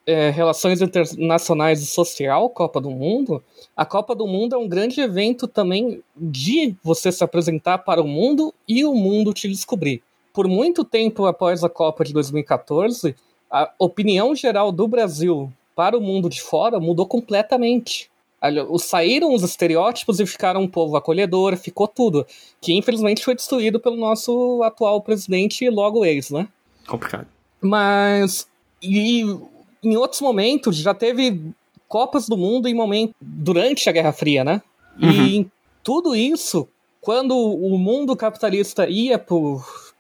[0.07, 3.45] é, relações internacionais e social, Copa do Mundo,
[3.77, 8.09] a Copa do Mundo é um grande evento também de você se apresentar para o
[8.09, 10.03] mundo e o mundo te descobrir.
[10.35, 13.17] Por muito tempo após a Copa de 2014,
[13.51, 18.11] a opinião geral do Brasil para o mundo de fora mudou completamente
[18.79, 22.27] saíram os estereótipos e ficaram um povo acolhedor, ficou tudo.
[22.61, 26.49] Que infelizmente foi destruído pelo nosso atual presidente e logo ex, né?
[26.87, 27.27] Complicado.
[27.61, 28.47] Mas.
[28.83, 29.23] E
[29.83, 31.41] em outros momentos já teve
[31.89, 34.61] Copas do Mundo em momento durante a Guerra Fria, né?
[35.01, 35.11] Uhum.
[35.11, 35.51] E
[35.83, 36.69] tudo isso,
[37.01, 39.19] quando o mundo capitalista ia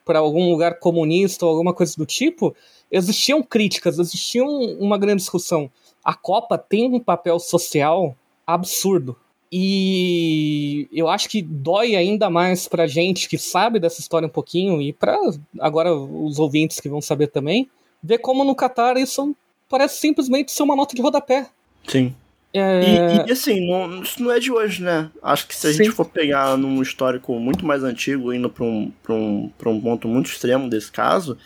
[0.04, 2.54] para algum lugar comunista ou alguma coisa do tipo,
[2.90, 5.70] existiam críticas, existia uma grande discussão.
[6.04, 8.14] A Copa tem um papel social
[8.46, 9.16] absurdo.
[9.50, 14.82] E eu acho que dói ainda mais pra gente que sabe dessa história um pouquinho
[14.82, 15.16] e para
[15.60, 17.70] agora os ouvintes que vão saber também,
[18.02, 19.34] ver como no Qatar isso
[19.68, 21.48] parece simplesmente ser uma nota de rodapé.
[21.86, 22.14] Sim.
[22.54, 23.24] É...
[23.24, 25.10] E, e, assim, não, isso não é de hoje, né?
[25.20, 25.78] Acho que se a Sim.
[25.78, 30.30] gente for pegar num histórico muito mais antigo, indo para um, um, um ponto muito
[30.30, 31.36] extremo desse caso,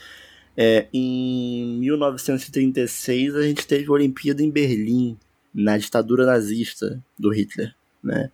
[0.55, 5.17] é, em 1936 a gente teve a Olimpíada em Berlim,
[5.55, 8.31] na ditadura nazista do Hitler, né?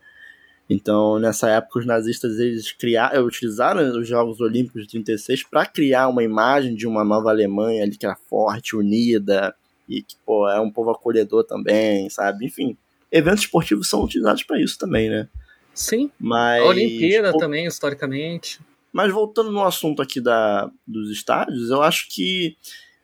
[0.68, 6.08] Então, nessa época, os nazistas eles criaram, utilizaram os Jogos Olímpicos de 36 para criar
[6.08, 9.54] uma imagem de uma nova Alemanha ali que era forte, unida,
[9.88, 12.46] e que, pô, é um povo acolhedor também, sabe?
[12.46, 12.76] Enfim,
[13.10, 15.28] eventos esportivos são utilizados para isso também, né?
[15.74, 16.10] Sim.
[16.18, 18.60] Mas, a Olimpíada pô, também, historicamente.
[18.92, 22.56] Mas voltando no assunto aqui da, dos estádios, eu acho que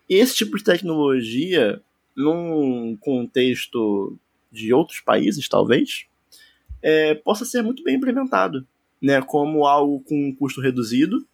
[0.08, 1.82] esse tipo de tecnologia,
[2.16, 4.16] num contexto
[4.50, 6.06] de outros países, talvez,
[6.82, 8.66] é, possa ser muito bem implementado,
[9.02, 9.20] né?
[9.20, 11.26] Como algo com um custo reduzido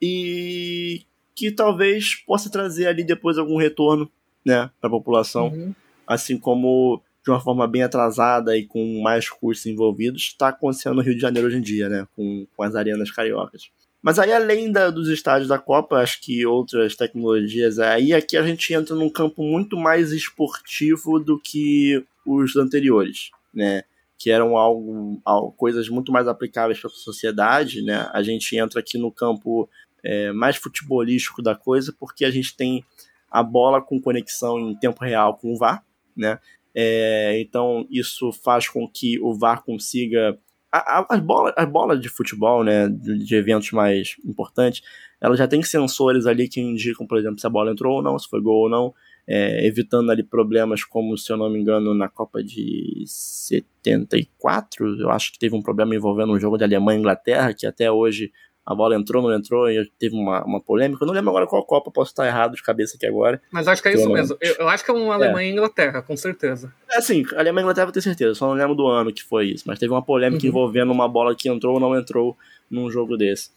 [0.00, 1.02] e
[1.34, 4.10] que talvez possa trazer ali depois algum retorno,
[4.48, 5.74] né, para a população, uhum.
[6.06, 11.02] assim como de uma forma bem atrasada e com mais custos envolvidos, está acontecendo no
[11.02, 13.70] Rio de Janeiro hoje em dia, né, com, com as arenas cariocas.
[14.00, 18.42] Mas aí, além da, dos estádios da Copa, acho que outras tecnologias, aí aqui a
[18.42, 23.82] gente entra num campo muito mais esportivo do que os anteriores, né?
[24.16, 28.08] Que eram algo, algo coisas muito mais aplicáveis para a sociedade, né?
[28.12, 29.68] A gente entra aqui no campo
[30.04, 32.84] é, mais futebolístico da coisa, porque a gente tem
[33.30, 35.84] a bola com conexão em tempo real com o VAR,
[36.16, 36.38] né?
[36.74, 40.38] É, então isso faz com que o VAR consiga
[40.70, 44.82] a, a, as, bolas, as bolas de futebol, né, de, de, eventos mais importantes,
[45.20, 48.18] ela já tem sensores ali que indicam, por exemplo, se a bola entrou ou não,
[48.18, 48.94] se foi gol ou não,
[49.26, 55.10] é, evitando ali problemas como, se eu não me engano, na Copa de 74, eu
[55.10, 58.30] acho que teve um problema envolvendo um jogo de Alemanha e Inglaterra, que até hoje
[58.68, 61.02] a bola entrou, não entrou, e teve uma, uma polêmica.
[61.02, 63.40] Eu não lembro agora qual Copa, posso estar errado de cabeça aqui agora.
[63.50, 64.36] Mas acho que é isso mesmo.
[64.42, 65.50] Eu, eu, acho que é um Alemanha é.
[65.50, 66.70] e Inglaterra, com certeza.
[66.92, 69.46] É sim, Alemanha e Inglaterra eu tenho certeza, só não lembro do ano que foi
[69.46, 69.64] isso.
[69.66, 70.50] Mas teve uma polêmica uhum.
[70.50, 72.36] envolvendo uma bola que entrou ou não entrou
[72.70, 73.50] num jogo desse.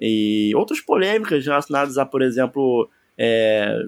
[0.00, 2.88] E outras polêmicas relacionadas a, por exemplo,
[3.18, 3.78] é...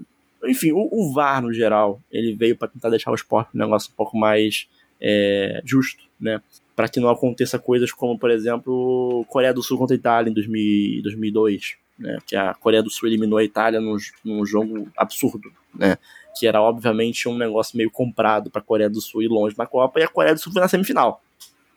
[0.44, 3.90] enfim, o, o, VAR no geral, ele veio para tentar deixar o esporte um negócio
[3.90, 4.68] um pouco mais
[5.00, 6.42] é, justo, né?
[6.78, 10.32] Para que não aconteça coisas como, por exemplo, Coreia do Sul contra a Itália em
[10.32, 12.18] 2000, 2002, né?
[12.24, 15.98] Que a Coreia do Sul eliminou a Itália num, num jogo absurdo, né?
[16.38, 19.66] Que era obviamente um negócio meio comprado para a Coreia do Sul ir longe na
[19.66, 21.20] Copa e a Coreia do Sul foi na semifinal,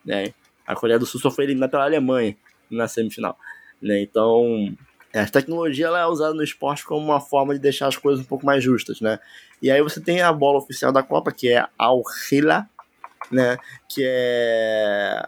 [0.05, 0.35] né?
[0.67, 2.37] A Coreia do Sul só foi eliminada pela Alemanha
[2.69, 3.35] na semifinal,
[3.81, 4.03] né?
[4.03, 4.71] Então,
[5.15, 8.27] a tecnologia ela é usada no esporte como uma forma de deixar as coisas um
[8.27, 9.17] pouco mais justas, né?
[9.63, 12.69] E aí você tem a bola oficial da Copa, que é Al Hila,
[13.29, 13.57] né?
[13.89, 15.23] Que é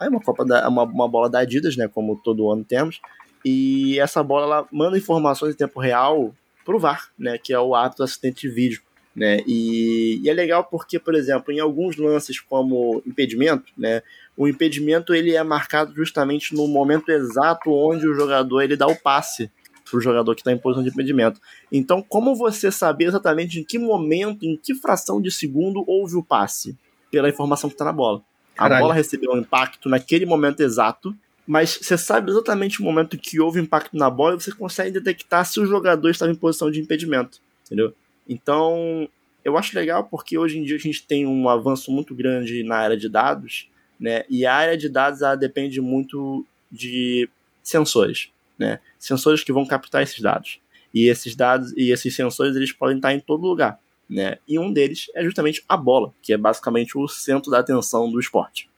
[0.00, 1.88] é uma copa da, uma, uma bola da Adidas, né?
[1.88, 3.00] Como todo ano temos.
[3.44, 6.34] E essa bola ela manda informações em tempo real
[6.64, 7.38] pro VAR, né?
[7.38, 8.82] Que é o ato do assistente de vídeo.
[9.14, 9.38] Né?
[9.46, 14.02] E, e, é legal porque, por exemplo, em alguns lances como impedimento, né,
[14.36, 18.96] o impedimento ele é marcado justamente no momento exato onde o jogador ele dá o
[18.96, 19.48] passe
[19.88, 21.40] para o jogador que está em posição de impedimento.
[21.70, 26.24] Então, como você saber exatamente em que momento, em que fração de segundo houve o
[26.24, 26.76] passe?
[27.14, 28.20] Pela informação que está na bola.
[28.56, 28.76] Caralho.
[28.76, 31.14] A bola recebeu um impacto naquele momento exato,
[31.46, 35.46] mas você sabe exatamente o momento que houve impacto na bola e você consegue detectar
[35.46, 37.94] se o jogador estava em posição de impedimento, entendeu?
[38.28, 39.08] Então,
[39.44, 42.76] eu acho legal porque hoje em dia a gente tem um avanço muito grande na
[42.76, 43.68] área de dados,
[44.00, 44.24] né?
[44.28, 47.28] E a área de dados ela depende muito de
[47.62, 48.80] sensores, né?
[48.98, 50.58] Sensores que vão captar esses dados.
[50.92, 54.38] E esses dados e esses sensores eles podem estar em todo lugar né?
[54.46, 58.20] E um deles é justamente a bola, que é basicamente o centro da atenção do
[58.20, 58.68] esporte.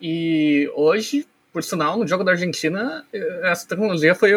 [0.00, 3.04] E hoje, por sinal, no jogo da Argentina,
[3.44, 4.32] essa tecnologia foi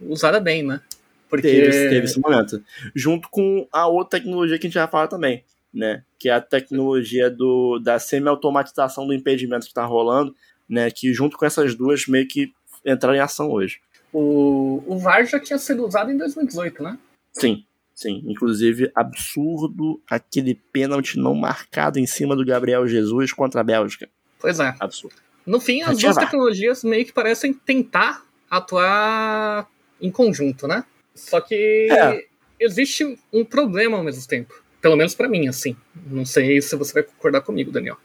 [0.00, 0.80] usada bem, né?
[1.28, 1.48] Porque...
[1.48, 2.62] Teve, teve esse momento.
[2.94, 6.02] Junto com a outra tecnologia que a gente vai falar também, né?
[6.18, 10.34] Que é a tecnologia do, da semi-automatização do impedimento que está rolando,
[10.68, 10.90] né?
[10.90, 12.52] Que junto com essas duas meio que
[12.84, 13.80] entraram em ação hoje.
[14.12, 16.98] O, o VAR já tinha sido usado em 2018, né?
[17.32, 17.64] Sim.
[18.00, 24.08] Sim, inclusive absurdo aquele pênalti não marcado em cima do Gabriel Jesus contra a Bélgica.
[24.38, 24.74] Pois é.
[24.80, 25.16] Absurdo.
[25.44, 29.68] No fim, as duas tecnologias meio que parecem tentar atuar
[30.00, 30.82] em conjunto, né?
[31.14, 32.24] Só que é.
[32.58, 34.54] existe um problema ao mesmo tempo.
[34.80, 35.76] Pelo menos para mim, assim.
[36.06, 37.98] Não sei se você vai concordar comigo, Daniel.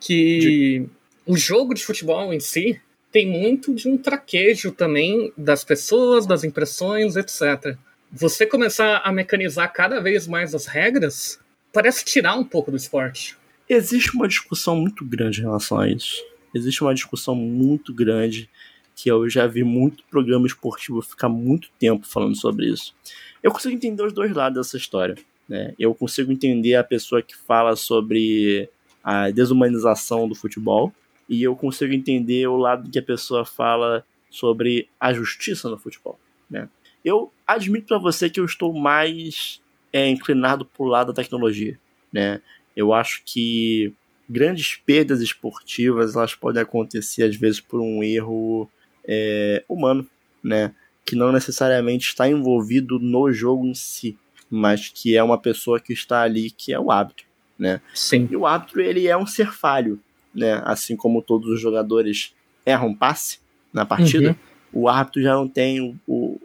[0.00, 0.86] Que de...
[1.26, 2.80] o jogo de futebol em si
[3.12, 7.76] tem muito de um traquejo também das pessoas, das impressões, etc
[8.12, 11.38] você começar a mecanizar cada vez mais as regras
[11.72, 13.36] parece tirar um pouco do esporte.
[13.68, 16.24] Existe uma discussão muito grande em relação a isso.
[16.52, 18.50] Existe uma discussão muito grande
[18.96, 22.94] que eu já vi muito programa esportivo ficar muito tempo falando sobre isso.
[23.42, 25.14] Eu consigo entender os dois lados dessa história.
[25.48, 25.72] Né?
[25.78, 28.68] Eu consigo entender a pessoa que fala sobre
[29.02, 30.92] a desumanização do futebol
[31.28, 36.18] e eu consigo entender o lado que a pessoa fala sobre a justiça no futebol.
[36.50, 36.68] Né?
[37.04, 39.60] Eu admito para você que eu estou mais
[39.92, 41.78] é, inclinado para o lado da tecnologia,
[42.12, 42.40] né?
[42.76, 43.92] Eu acho que
[44.28, 48.70] grandes perdas esportivas elas podem acontecer às vezes por um erro
[49.04, 50.06] é, humano,
[50.42, 50.72] né?
[51.04, 54.16] Que não necessariamente está envolvido no jogo em si,
[54.48, 57.26] mas que é uma pessoa que está ali, que é o árbitro,
[57.58, 57.80] né?
[57.94, 58.28] Sim.
[58.30, 60.00] E o árbitro, ele é um ser falho,
[60.34, 60.62] né?
[60.64, 62.34] Assim como todos os jogadores
[62.64, 63.38] erram passe
[63.72, 64.36] na partida,
[64.72, 64.82] uhum.
[64.82, 66.40] o árbitro já não tem o, o,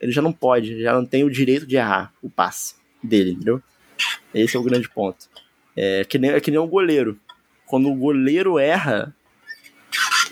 [0.00, 3.62] Ele já não pode, já não tem o direito de errar o passe dele, entendeu?
[4.34, 5.28] Esse é o grande ponto.
[5.76, 7.18] É que nem, é que nem o goleiro.
[7.66, 9.14] Quando o goleiro erra,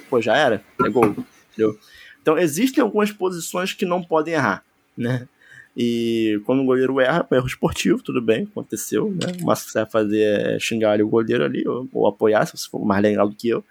[0.09, 1.15] pô, já era, é gol,
[1.53, 1.79] entendeu?
[2.21, 4.65] Então existem algumas posições que não podem errar,
[4.97, 5.29] né?
[5.77, 9.33] E quando o goleiro erra, erro esportivo, tudo bem, aconteceu, né?
[9.41, 12.57] O máximo que você vai fazer é xingar o goleiro ali, ou, ou, apoiar, se
[12.57, 13.63] você for mais legal do que eu.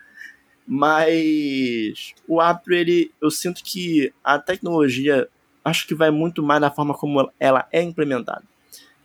[0.68, 5.28] Mas o árbitro, ele, eu sinto que a tecnologia,
[5.66, 8.44] acho que vai muito mais na forma como ela é implementada.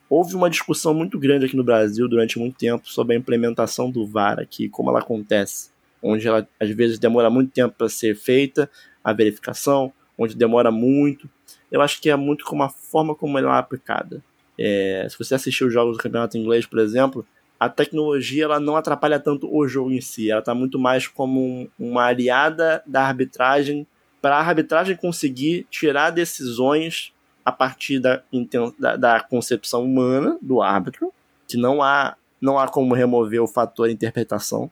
[0.09, 4.07] Houve uma discussão muito grande aqui no Brasil durante muito tempo sobre a implementação do
[4.07, 5.71] VAR aqui, como ela acontece,
[6.03, 8.71] onde ela às vezes demora muito tempo para ser feita
[9.03, 11.29] a verificação, onde demora muito
[11.71, 14.23] eu acho que é muito como a forma como ela é aplicada.
[14.59, 17.25] É, se você assistir os jogos do campeonato inglês, por exemplo,
[17.59, 20.31] a tecnologia ela não atrapalha tanto o jogo em si.
[20.31, 23.87] Ela está muito mais como um, uma aliada da arbitragem
[24.21, 27.13] para a arbitragem conseguir tirar decisões
[27.45, 28.23] a partir da,
[28.79, 31.13] da, da, concepção humana do árbitro,
[31.49, 34.71] que não há, não há como remover o fator interpretação.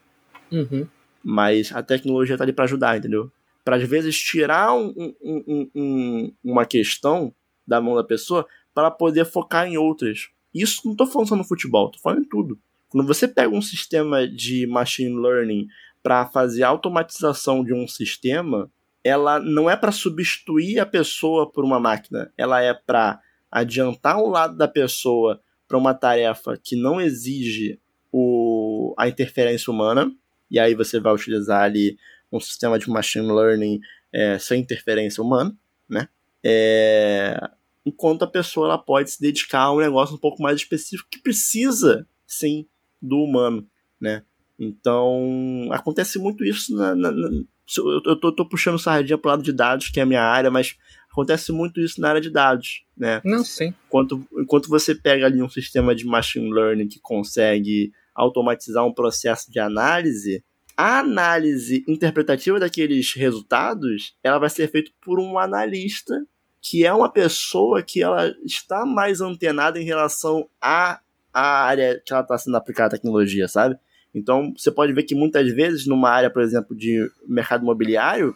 [0.53, 0.87] Uhum.
[1.25, 3.31] Mas a tecnologia está ali para ajudar, entendeu?
[3.69, 7.35] para às vezes tirar um, um, um, uma questão
[7.67, 10.31] da mão da pessoa para poder focar em outras.
[10.55, 12.59] Isso não estou falando só no futebol, estou falando em tudo.
[12.89, 15.69] Quando você pega um sistema de machine learning
[16.03, 18.71] para fazer automatização de um sistema,
[19.09, 24.29] ela não é para substituir a pessoa por uma máquina, ela é para adiantar o
[24.29, 27.81] lado da pessoa para uma tarefa que não exige
[28.13, 30.11] o, a interferência humana,
[30.51, 31.97] e aí você vai utilizar ali
[32.33, 33.81] um sistema de machine learning
[34.13, 35.57] é, sem interferência humana,
[35.89, 36.09] né?
[36.43, 37.39] É,
[37.85, 41.21] enquanto a pessoa ela pode se dedicar a um negócio um pouco mais específico que
[41.21, 42.67] precisa, sim,
[43.01, 43.69] do humano,
[44.01, 44.23] né?
[44.59, 47.31] Então, acontece muito isso na, na, na
[47.77, 50.51] eu, eu tô, tô puxando sardinha pro lado de dados, que é a minha área,
[50.51, 50.77] mas
[51.11, 53.21] acontece muito isso na área de dados, né?
[53.25, 53.75] Não, sim.
[53.87, 59.51] Enquanto, enquanto você pega ali um sistema de machine learning que consegue automatizar um processo
[59.51, 60.43] de análise,
[60.77, 66.25] a análise interpretativa daqueles resultados, ela vai ser feita por um analista,
[66.61, 71.01] que é uma pessoa que ela está mais antenada em relação à,
[71.33, 73.77] à área que ela está sendo aplicada a tecnologia, sabe?
[74.15, 78.35] Então, você pode ver que muitas vezes, numa área, por exemplo, de mercado imobiliário,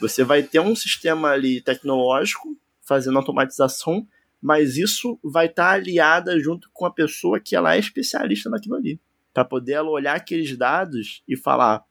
[0.00, 4.06] você vai ter um sistema ali tecnológico fazendo automatização,
[4.40, 8.74] mas isso vai estar tá aliada junto com a pessoa que ela é especialista naquilo
[8.74, 9.00] ali
[9.32, 11.82] para poder ela olhar aqueles dados e falar,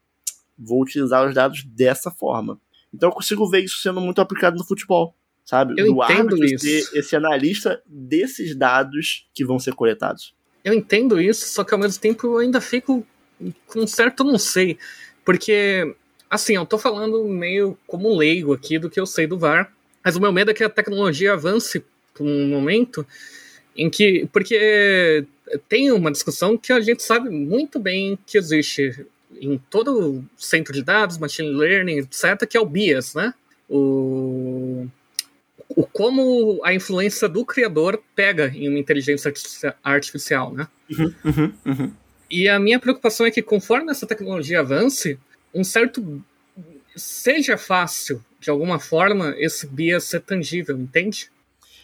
[0.57, 2.59] vou utilizar os dados dessa forma.
[2.93, 5.73] Então eu consigo ver isso sendo muito aplicado no futebol, sabe?
[5.77, 6.65] Eu Do entendo isso.
[6.65, 10.35] ser esse analista desses dados que vão ser coletados.
[10.63, 13.05] Eu entendo isso, só que ao mesmo tempo eu ainda fico
[13.67, 14.77] com certo não sei,
[15.25, 15.95] porque
[16.29, 19.71] assim, eu tô falando meio como leigo aqui do que eu sei do VAR,
[20.03, 23.05] mas o meu medo é que a tecnologia avance para um momento
[23.75, 25.25] em que porque
[25.67, 29.05] tem uma discussão que a gente sabe muito bem que existe
[29.39, 33.33] em todo centro de dados, machine learning, etc., que é o bias, né?
[33.69, 34.87] O,
[35.69, 39.33] o como a influência do criador pega em uma inteligência
[39.83, 40.67] artificial, né?
[40.89, 41.93] Uhum, uhum, uhum.
[42.31, 45.19] E a minha preocupação é que conforme essa tecnologia avance,
[45.53, 46.23] um certo
[46.95, 51.29] seja fácil de alguma forma esse bias ser tangível, entende?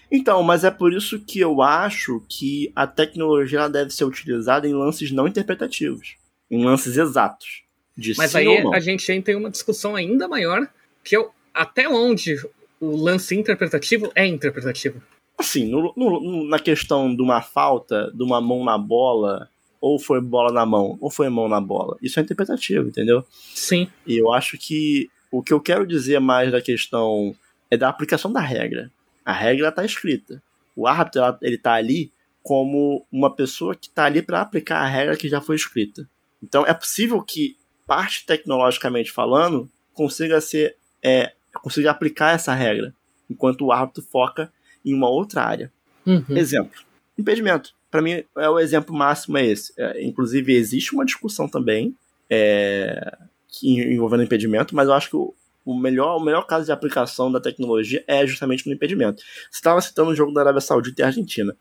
[0.10, 4.74] Então, mas é por isso que eu acho que a tecnologia deve ser utilizada em
[4.74, 6.16] lances não interpretativos,
[6.50, 7.64] em lances exatos.
[7.96, 10.66] De mas sim aí a gente tem uma discussão ainda maior,
[11.04, 12.38] que é até onde
[12.80, 15.02] o lance interpretativo é interpretativo.
[15.38, 20.22] Assim, no, no, na questão de uma falta, de uma mão na bola, ou foi
[20.22, 21.98] bola na mão, ou foi mão na bola.
[22.02, 23.26] Isso é interpretativo, entendeu?
[23.54, 23.88] Sim.
[24.06, 27.36] E eu acho que o que eu quero dizer mais da questão
[27.70, 28.92] é da aplicação da regra.
[29.26, 30.42] A regra está escrita.
[30.76, 32.12] O árbitro ele está ali
[32.42, 36.08] como uma pessoa que está ali para aplicar a regra que já foi escrita.
[36.42, 42.94] Então é possível que parte tecnologicamente falando consiga ser é, consiga aplicar essa regra,
[43.30, 44.52] enquanto o árbitro foca
[44.86, 45.72] em uma outra área.
[46.06, 46.24] Uhum.
[46.30, 46.80] Exemplo:
[47.18, 47.76] impedimento.
[47.98, 49.74] Para mim é o exemplo máximo é esse.
[49.76, 51.96] É, inclusive existe uma discussão também
[52.30, 53.18] é,
[53.64, 55.34] envolvendo impedimento, mas eu acho que o,
[55.66, 59.24] o melhor, o melhor caso de aplicação da tecnologia é justamente no impedimento.
[59.50, 61.58] Você estava citando o jogo da Arábia Saudita e Argentina.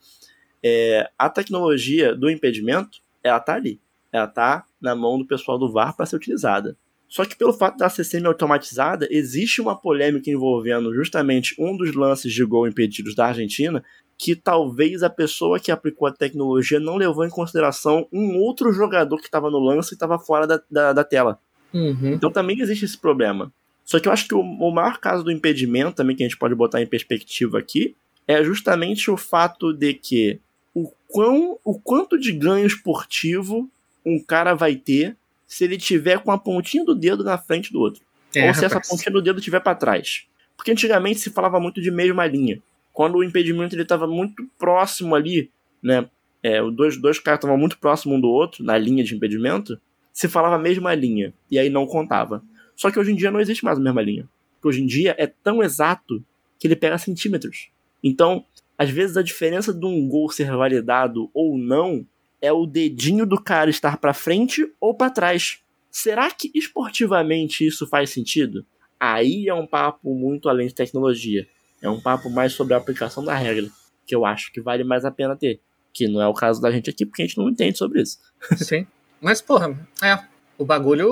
[0.62, 3.80] É, a tecnologia do impedimento, ela tá ali.
[4.12, 6.76] Ela tá na mão do pessoal do VAR para ser utilizada.
[7.08, 12.30] Só que pelo fato dela ser semi-automatizada, existe uma polêmica envolvendo justamente um dos lances
[12.30, 13.82] de gol impedidos da Argentina,
[14.18, 19.18] que talvez a pessoa que aplicou a tecnologia não levou em consideração um outro jogador
[19.18, 21.38] que estava no lance e estava fora da, da, da tela.
[21.72, 22.12] Uhum.
[22.14, 23.52] Então também existe esse problema.
[23.84, 26.38] Só que eu acho que o, o maior caso do impedimento, também que a gente
[26.38, 27.94] pode botar em perspectiva aqui,
[28.26, 30.40] é justamente o fato de que
[30.74, 33.70] o, quão, o quanto de ganho esportivo
[34.04, 37.80] um cara vai ter se ele tiver com a pontinha do dedo na frente do
[37.80, 38.02] outro.
[38.34, 38.88] É, ou se essa rapaz.
[38.88, 40.26] pontinha do dedo estiver para trás.
[40.56, 42.60] Porque antigamente se falava muito de mesma linha.
[42.96, 45.50] Quando o impedimento ele estava muito próximo ali,
[45.82, 46.08] né?
[46.42, 49.78] É, os dois, dois caras estavam muito próximos um do outro, na linha de impedimento,
[50.14, 51.34] se falava a mesma linha.
[51.50, 52.42] E aí não contava.
[52.74, 54.26] Só que hoje em dia não existe mais a mesma linha.
[54.54, 56.24] Porque hoje em dia é tão exato
[56.58, 57.68] que ele pega centímetros.
[58.02, 58.46] Então,
[58.78, 62.06] às vezes a diferença de um gol ser validado ou não
[62.40, 65.60] é o dedinho do cara estar para frente ou para trás.
[65.90, 68.64] Será que esportivamente isso faz sentido?
[68.98, 71.46] Aí é um papo muito além de tecnologia.
[71.86, 73.68] É um papo mais sobre a aplicação da regra,
[74.06, 75.60] que eu acho que vale mais a pena ter.
[75.92, 78.18] Que não é o caso da gente aqui, porque a gente não entende sobre isso.
[78.58, 78.86] Sim.
[79.20, 80.18] Mas, porra, é.
[80.58, 81.08] O bagulho.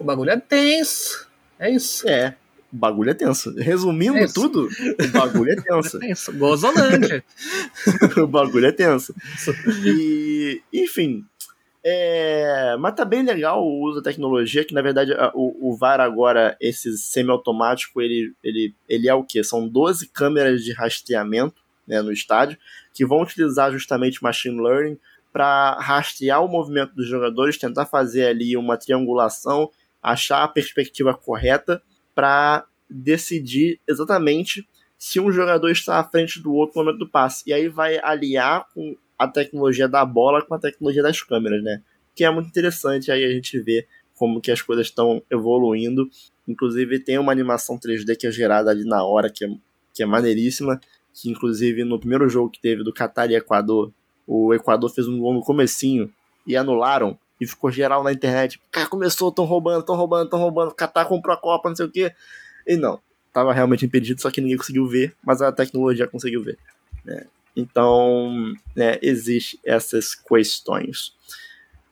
[0.00, 1.28] O bagulho é tenso.
[1.58, 2.08] É isso.
[2.08, 2.36] É,
[2.72, 3.54] o bagulho é tenso.
[3.56, 5.96] Resumindo É tudo, o bagulho é tenso.
[5.96, 6.32] É tenso.
[6.32, 7.24] Gozolândia.
[8.22, 9.14] o bagulho é tenso.
[9.84, 11.24] E, enfim.
[11.90, 16.00] É, mas tá bem legal o uso da tecnologia, que na verdade o, o VAR
[16.00, 19.42] agora, esse semiautomático, ele, ele, ele é o quê?
[19.42, 22.58] São 12 câmeras de rastreamento né, no estádio,
[22.92, 24.98] que vão utilizar justamente machine learning
[25.32, 29.70] para rastrear o movimento dos jogadores, tentar fazer ali uma triangulação,
[30.02, 31.82] achar a perspectiva correta
[32.14, 34.68] para decidir exatamente
[34.98, 37.44] se um jogador está à frente do outro no momento do passe.
[37.46, 41.82] E aí vai aliar com a tecnologia da bola com a tecnologia das câmeras, né?
[42.14, 46.08] Que é muito interessante aí a gente vê como que as coisas estão evoluindo.
[46.46, 49.48] Inclusive tem uma animação 3D que é gerada ali na hora, que é,
[49.94, 50.80] que é maneiríssima.
[51.12, 53.92] Que inclusive no primeiro jogo que teve do Catar e Equador,
[54.26, 56.12] o Equador fez um gol no comecinho
[56.46, 57.18] e anularam.
[57.40, 58.60] E ficou geral na internet.
[58.72, 60.70] Cara, começou, tão roubando, tão roubando, tão roubando.
[60.70, 62.12] O Catar comprou a Copa, não sei o quê.
[62.66, 63.00] E não,
[63.32, 66.58] tava realmente impedido, só que ninguém conseguiu ver, mas a tecnologia conseguiu ver.
[67.04, 67.26] né?
[67.58, 71.12] Então, né, existe essas questões.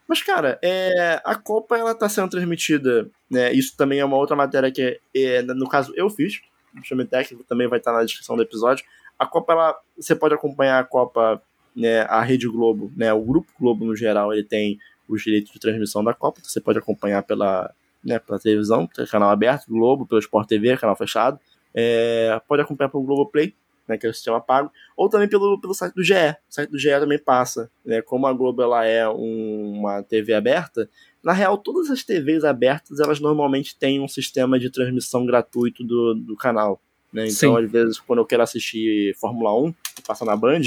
[0.06, 3.52] Mas, cara, é, a Copa ela tá sendo transmitida, né?
[3.52, 6.40] Isso também é uma outra matéria que, é, no caso, eu fiz.
[6.78, 8.84] O Chame Técnico também vai estar na descrição do episódio.
[9.18, 11.42] A Copa, ela, você pode acompanhar a Copa,
[11.74, 12.02] né?
[12.02, 13.12] A Rede Globo, né?
[13.12, 16.40] O Grupo Globo, no geral, ele tem os direitos de transmissão da Copa.
[16.40, 21.40] Você pode acompanhar pela, né, pela televisão, canal aberto, Globo, pelo Sport TV, canal fechado.
[21.74, 23.54] É, pode acompanhar pelo Globoplay,
[23.88, 26.14] né, que é o sistema pago, ou também pelo, pelo site do GE.
[26.14, 27.70] O site do GE também passa.
[27.84, 30.88] Né, como a Globo ela é um- uma TV aberta,
[31.22, 36.14] na real, todas as TVs abertas, elas normalmente têm um sistema de transmissão gratuito do,
[36.14, 36.80] do canal.
[37.12, 37.24] Né?
[37.24, 37.64] Então, Sim.
[37.64, 40.60] às vezes, quando eu quero assistir Fórmula 1, que passa na Band,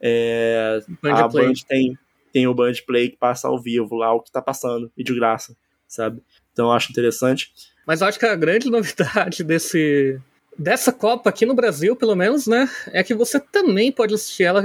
[0.00, 1.46] é, Band a Play.
[1.46, 1.98] Band tem,
[2.32, 5.14] tem o Band Play que passa ao vivo lá, o que tá passando, e de
[5.14, 5.56] graça,
[5.88, 6.20] sabe?
[6.52, 7.52] Então eu acho interessante.
[7.86, 10.20] Mas eu acho que a grande novidade desse
[10.58, 14.62] dessa Copa aqui no Brasil, pelo menos, né, é que você também pode assistir ela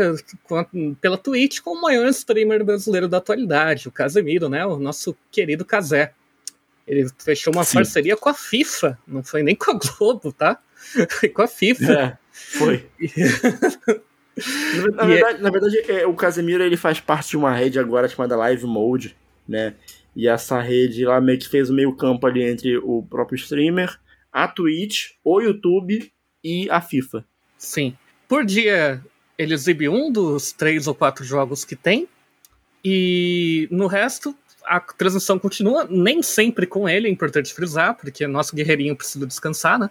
[1.01, 5.65] pela Twitch com o maior streamer brasileiro da atualidade, o Casemiro, né, o nosso querido
[5.65, 6.13] Casé.
[6.87, 7.75] Ele fechou uma Sim.
[7.75, 10.59] parceria com a FIFA, não foi nem com a Globo, tá?
[11.09, 11.93] Foi com a FIFA.
[11.93, 12.89] É, foi.
[14.95, 17.77] Na, na é- verdade, na verdade, é, o Casemiro ele faz parte de uma rede
[17.79, 19.15] agora chamada Live Mode,
[19.47, 19.75] né?
[20.15, 23.99] E essa rede lá meio que fez o meio campo ali entre o próprio streamer,
[24.31, 26.11] a Twitch, o YouTube
[26.43, 27.25] e a FIFA.
[27.57, 27.97] Sim.
[28.27, 29.03] Por dia,
[29.37, 32.07] ele exibe um dos três ou quatro jogos que tem.
[32.83, 38.55] E no resto, a transmissão continua, nem sempre com ele, é importante frisar, porque nosso
[38.55, 39.89] guerreirinho precisa descansar, né?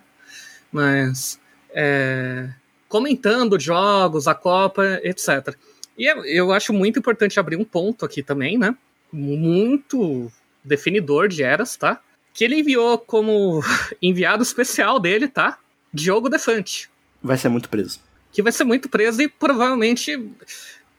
[0.72, 1.38] Mas.
[1.70, 2.48] é,
[2.88, 5.54] comentando jogos, a Copa, etc.
[5.98, 8.74] E eu- acho muito importante abrir um ponto aqui também, né?
[9.12, 10.32] Muito
[10.64, 12.00] definidor de eras, tá?
[12.38, 13.60] Que ele enviou como
[14.00, 15.58] enviado especial dele, tá?
[15.92, 16.88] Diogo Defante
[17.20, 17.98] Vai ser muito preso.
[18.30, 20.30] que vai ser muito preso e provavelmente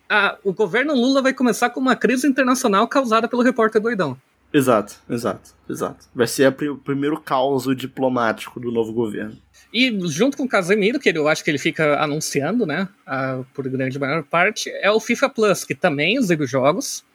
[0.09, 4.19] a- o governo Lula vai começar com uma crise internacional causada pelo repórter doidão.
[4.51, 6.07] Exato, exato, exato.
[6.13, 9.37] Vai ser o primeiro caos diplomático do novo governo.
[9.71, 13.69] E junto com o Casemiro, que eu acho que ele fica anunciando, né, a- por
[13.69, 17.05] grande maior parte, é o FIFA Plus, que também exibe jogos.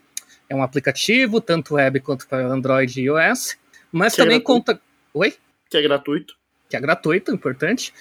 [0.49, 3.57] É um aplicativo, tanto web quanto para Android e iOS.
[3.97, 4.65] Mas Que é também gratuito.
[4.73, 4.81] conta.
[5.15, 5.35] Oi?
[5.71, 6.35] Que é gratuito.
[6.69, 7.95] que é gratuito, importante,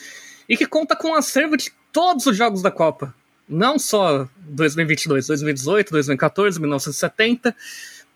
[0.50, 3.14] e que conta com um acervo de todos os jogos da Copa.
[3.48, 7.56] Não só 2022, 2018, 2014, 1970.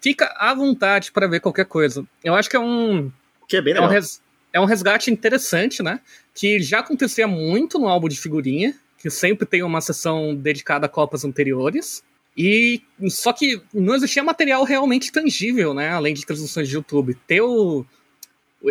[0.01, 2.03] Fica à vontade para ver qualquer coisa.
[2.23, 3.11] Eu acho que é um,
[3.47, 3.93] Que é bem é um, legal.
[3.93, 4.21] res-
[4.53, 5.99] é um resgate interessante, né?
[6.33, 10.89] Que já acontecia muito no álbum de figurinha, que sempre tem uma sessão dedicada a
[10.89, 12.03] Copas anteriores.
[12.37, 15.89] E só que não existia material realmente tangível, né?
[15.89, 17.17] Além de transmissões de YouTube.
[17.25, 17.83] Ter o,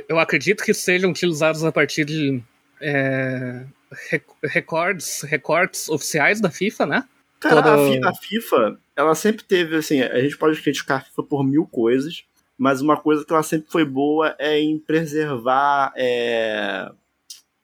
[0.09, 2.43] eu acredito que sejam utilizados a partir de
[2.81, 3.65] é,
[4.45, 7.05] recordes, recortes oficiais da FIFA, né?
[7.39, 7.61] Cara,
[8.09, 12.25] a, FIFA, ela sempre teve, assim, a gente pode criticar a FIFA por mil coisas,
[12.57, 16.91] mas uma coisa que ela sempre foi boa é em preservar, é...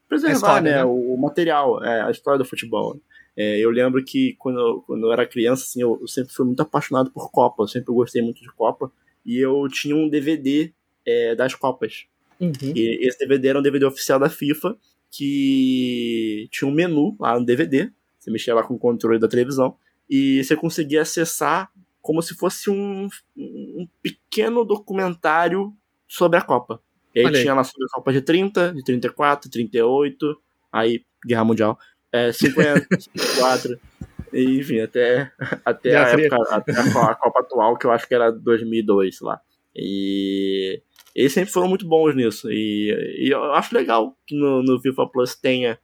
[0.08, 3.00] preservar, história, né, né, o material, é, a história do futebol.
[3.36, 6.44] É, eu lembro que quando eu, quando eu era criança, assim, eu, eu, sempre fui
[6.44, 8.92] muito apaixonado por Copa, eu sempre gostei muito de Copa,
[9.24, 10.72] e eu tinha um DVD
[11.06, 12.06] é, das Copas.
[12.38, 12.52] Uhum.
[12.74, 14.76] E esse DVD era um DVD oficial da FIFA,
[15.10, 19.76] que tinha um menu lá no DVD, você mexia lá com o controle da televisão,
[20.08, 21.70] e você conseguia acessar
[22.00, 25.72] como se fosse um, um pequeno documentário
[26.06, 26.82] sobre a Copa.
[27.14, 31.44] E aí Olha tinha lá sobre a Copa de 30, de 34, 38, aí Guerra
[31.44, 31.78] Mundial,
[32.12, 33.80] é, 50, 54,
[34.32, 35.30] enfim, até,
[35.64, 39.40] até, a, época, até a Copa atual, que eu acho que era 2002 lá.
[39.74, 40.82] E
[41.14, 42.50] eles sempre foram muito bons nisso.
[42.50, 45.78] E, e eu acho legal que no, no FIFA Plus tenha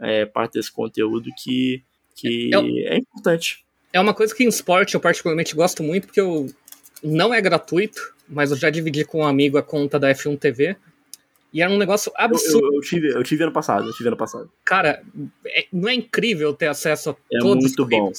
[0.00, 1.82] é, parte desse conteúdo que,
[2.14, 3.64] que é, é, importante.
[3.92, 6.46] É uma coisa que em esporte eu particularmente gosto muito, porque eu,
[7.02, 10.76] não é gratuito, mas eu já dividi com um amigo a conta da F1 TV.
[11.54, 12.66] E era um negócio absurdo.
[12.66, 14.50] Eu, eu, eu, tive, eu tive ano passado, eu tive ano passado.
[14.64, 15.04] Cara,
[15.46, 18.12] é, não é incrível ter acesso a é todos muito os bom.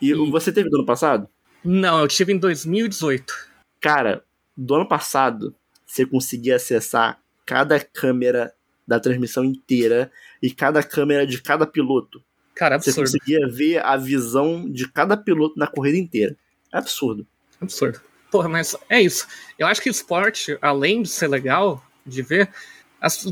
[0.00, 1.28] E, e você teve do ano passado?
[1.64, 3.32] Não, eu tive em 2018.
[3.80, 4.24] Cara,
[4.56, 5.54] do ano passado,
[5.86, 8.52] você conseguia acessar cada câmera
[8.88, 10.10] da transmissão inteira
[10.42, 12.24] e cada câmera de cada piloto.
[12.56, 13.06] Cara, absurdo.
[13.06, 16.36] Você conseguia ver a visão de cada piloto na corrida inteira.
[16.72, 17.24] É absurdo.
[17.60, 18.00] Absurdo.
[18.32, 19.28] Porra, mas é isso.
[19.56, 22.50] Eu acho que o esporte, além de ser legal de ver,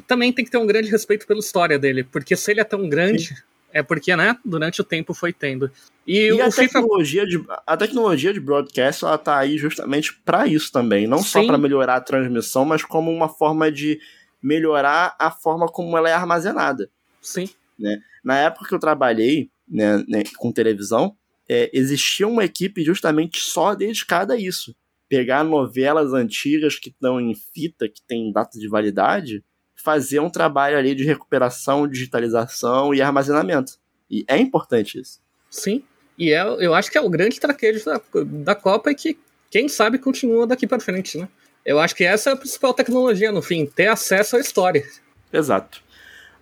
[0.07, 2.05] também tem que ter um grande respeito pela história dele.
[2.05, 3.35] Porque se ele é tão grande, Sim.
[3.73, 5.71] é porque, né, durante o tempo foi tendo.
[6.07, 6.81] E, e a, FIFA...
[6.81, 11.25] tecnologia de, a tecnologia de broadcast ela tá aí justamente para isso também, não Sim.
[11.25, 14.01] só para melhorar a transmissão, mas como uma forma de
[14.43, 16.91] melhorar a forma como ela é armazenada.
[17.21, 17.49] Sim.
[17.79, 18.01] Né?
[18.25, 21.17] Na época que eu trabalhei né, né, com televisão,
[21.49, 24.75] é, existia uma equipe justamente só dedicada a isso.
[25.11, 29.45] Pegar novelas antigas que estão em fita, que tem data de validade,
[29.75, 33.73] fazer um trabalho ali de recuperação, digitalização e armazenamento.
[34.09, 35.21] E é importante isso.
[35.51, 35.83] Sim.
[36.17, 39.19] E é, eu acho que é o grande traquejo da, da Copa e que,
[39.51, 41.29] quem sabe, continua daqui para frente, né?
[41.65, 44.87] Eu acho que essa é a principal tecnologia, no fim, ter acesso à história.
[45.33, 45.83] Exato.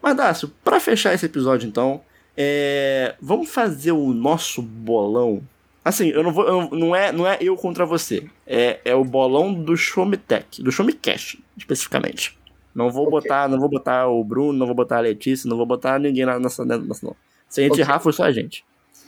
[0.03, 2.03] Mas, Dácio, para fechar esse episódio, então,
[2.37, 3.15] é...
[3.21, 5.43] vamos fazer o nosso bolão.
[5.85, 6.47] Assim, eu não vou.
[6.47, 8.29] Eu, não, é, não é eu contra você.
[8.47, 12.39] É, é o bolão do Showmetech, do Showmecast, especificamente.
[12.75, 13.11] Não vou okay.
[13.13, 16.27] botar, não vou botar o Bruno, não vou botar a Letícia, não vou botar ninguém
[16.27, 17.17] nessa, nessa não.
[17.49, 17.85] Se a gente okay.
[17.85, 18.65] errar, foi só a gente.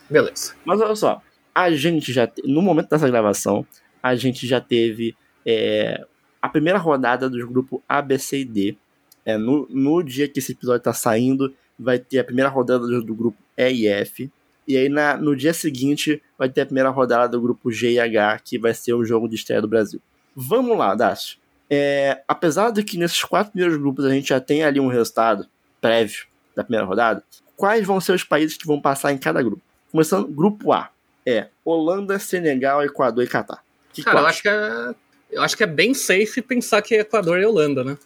[0.08, 0.54] Beleza.
[0.64, 1.22] Mas olha só,
[1.54, 3.64] a gente já, no momento dessa gravação,
[4.02, 5.14] a gente já teve
[5.46, 6.04] é,
[6.40, 8.76] a primeira rodada dos grupos A, B, C e D.
[9.24, 13.02] É, no, no dia que esse episódio está saindo, vai ter a primeira rodada do,
[13.02, 14.30] do, grupo E e F.
[14.66, 18.00] E aí na, no dia seguinte vai ter a primeira rodada do grupo G e
[18.00, 20.00] H, que vai ser o jogo de estreia do Brasil.
[20.34, 21.38] Vamos lá, Dácio.
[21.68, 25.46] É, apesar de que nesses quatro primeiros grupos a gente já tem ali um resultado
[25.80, 27.22] prévio da primeira rodada,
[27.56, 29.62] quais vão ser os países que vão passar em cada grupo?
[29.92, 30.90] Começando, grupo A.
[31.26, 33.62] É Holanda, Senegal, Equador e Catar.
[33.92, 34.94] Que Cara, eu acho que é,
[35.30, 37.98] eu acho que é bem safe pensar que é Equador e Holanda, né?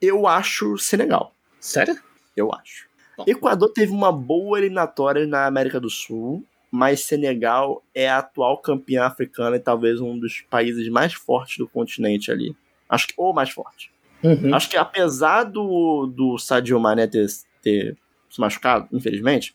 [0.00, 1.34] Eu acho Senegal.
[1.60, 1.98] Sério?
[2.36, 2.87] Eu acho.
[3.18, 3.24] Bom.
[3.26, 9.04] Equador teve uma boa eliminatória na América do Sul, mas Senegal é a atual campeã
[9.04, 12.54] africana e talvez um dos países mais fortes do continente ali.
[12.88, 13.90] Acho que ou mais forte.
[14.22, 14.54] Uhum.
[14.54, 17.26] Acho que apesar do, do Sadio Mané ter,
[17.60, 17.96] ter
[18.30, 19.54] se machucado, infelizmente,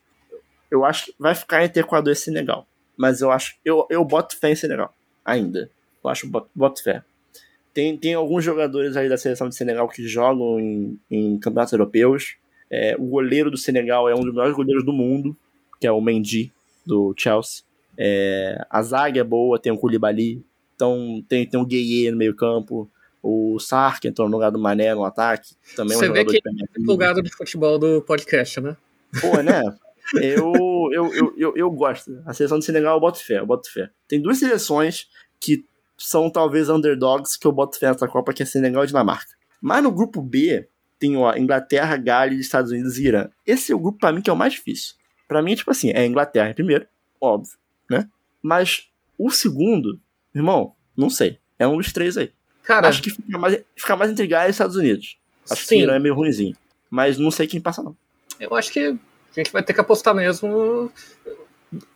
[0.70, 2.68] eu acho que vai ficar entre Equador e Senegal.
[2.97, 3.55] Mas eu acho.
[3.64, 4.93] Eu, eu boto fé em Senegal.
[5.24, 5.70] Ainda.
[6.03, 7.01] Eu acho boto, boto fé.
[7.74, 12.36] Tem, tem alguns jogadores aí da seleção de Senegal que jogam em, em campeonatos europeus.
[12.76, 15.38] É, o goleiro do Senegal é um dos melhores goleiros do mundo,
[15.80, 16.51] que é o Mendy,
[16.84, 17.63] do Chelsea.
[17.95, 20.43] É, a zaga é boa, tem o Koulibaly.
[20.74, 22.89] Então tem, tem o Gueye no meio campo.
[23.21, 25.53] O Sark entrou no lugar do Mané no ataque.
[25.76, 28.76] Também Você é um vê que é empolgado de futebol do podcast, né?
[29.21, 29.61] Pô, né?
[30.15, 30.51] Eu,
[30.91, 32.24] eu, eu, eu, eu, gosto.
[32.26, 33.91] A seleção do Senegal eu boto fé, eu boto fé.
[34.07, 35.07] Tem duas seleções
[35.39, 35.63] que
[35.95, 39.32] são talvez underdogs que eu boto fé nessa Copa, que é Senegal e Dinamarca.
[39.61, 40.67] Mas no grupo B
[41.04, 43.28] tem ó, Inglaterra, Gales, Estados Unidos e Irã.
[43.45, 44.95] Esse é o grupo para mim que é o mais difícil.
[45.28, 46.88] Para mim, tipo assim, é Inglaterra em primeiro,
[47.20, 47.58] óbvio,
[47.89, 48.08] né?
[48.41, 49.99] Mas o segundo,
[50.34, 51.39] irmão, não sei.
[51.60, 52.32] É um dos três aí.
[52.64, 55.18] Cara, acho que fica mais, fica mais entre Gales e Estados Unidos.
[55.49, 55.76] Acho sim.
[55.76, 56.56] que Irã é meio ruimzinho.
[56.89, 57.97] Mas não sei quem passa, não.
[58.39, 58.97] Eu acho que A
[59.34, 60.89] gente vai ter que apostar mesmo.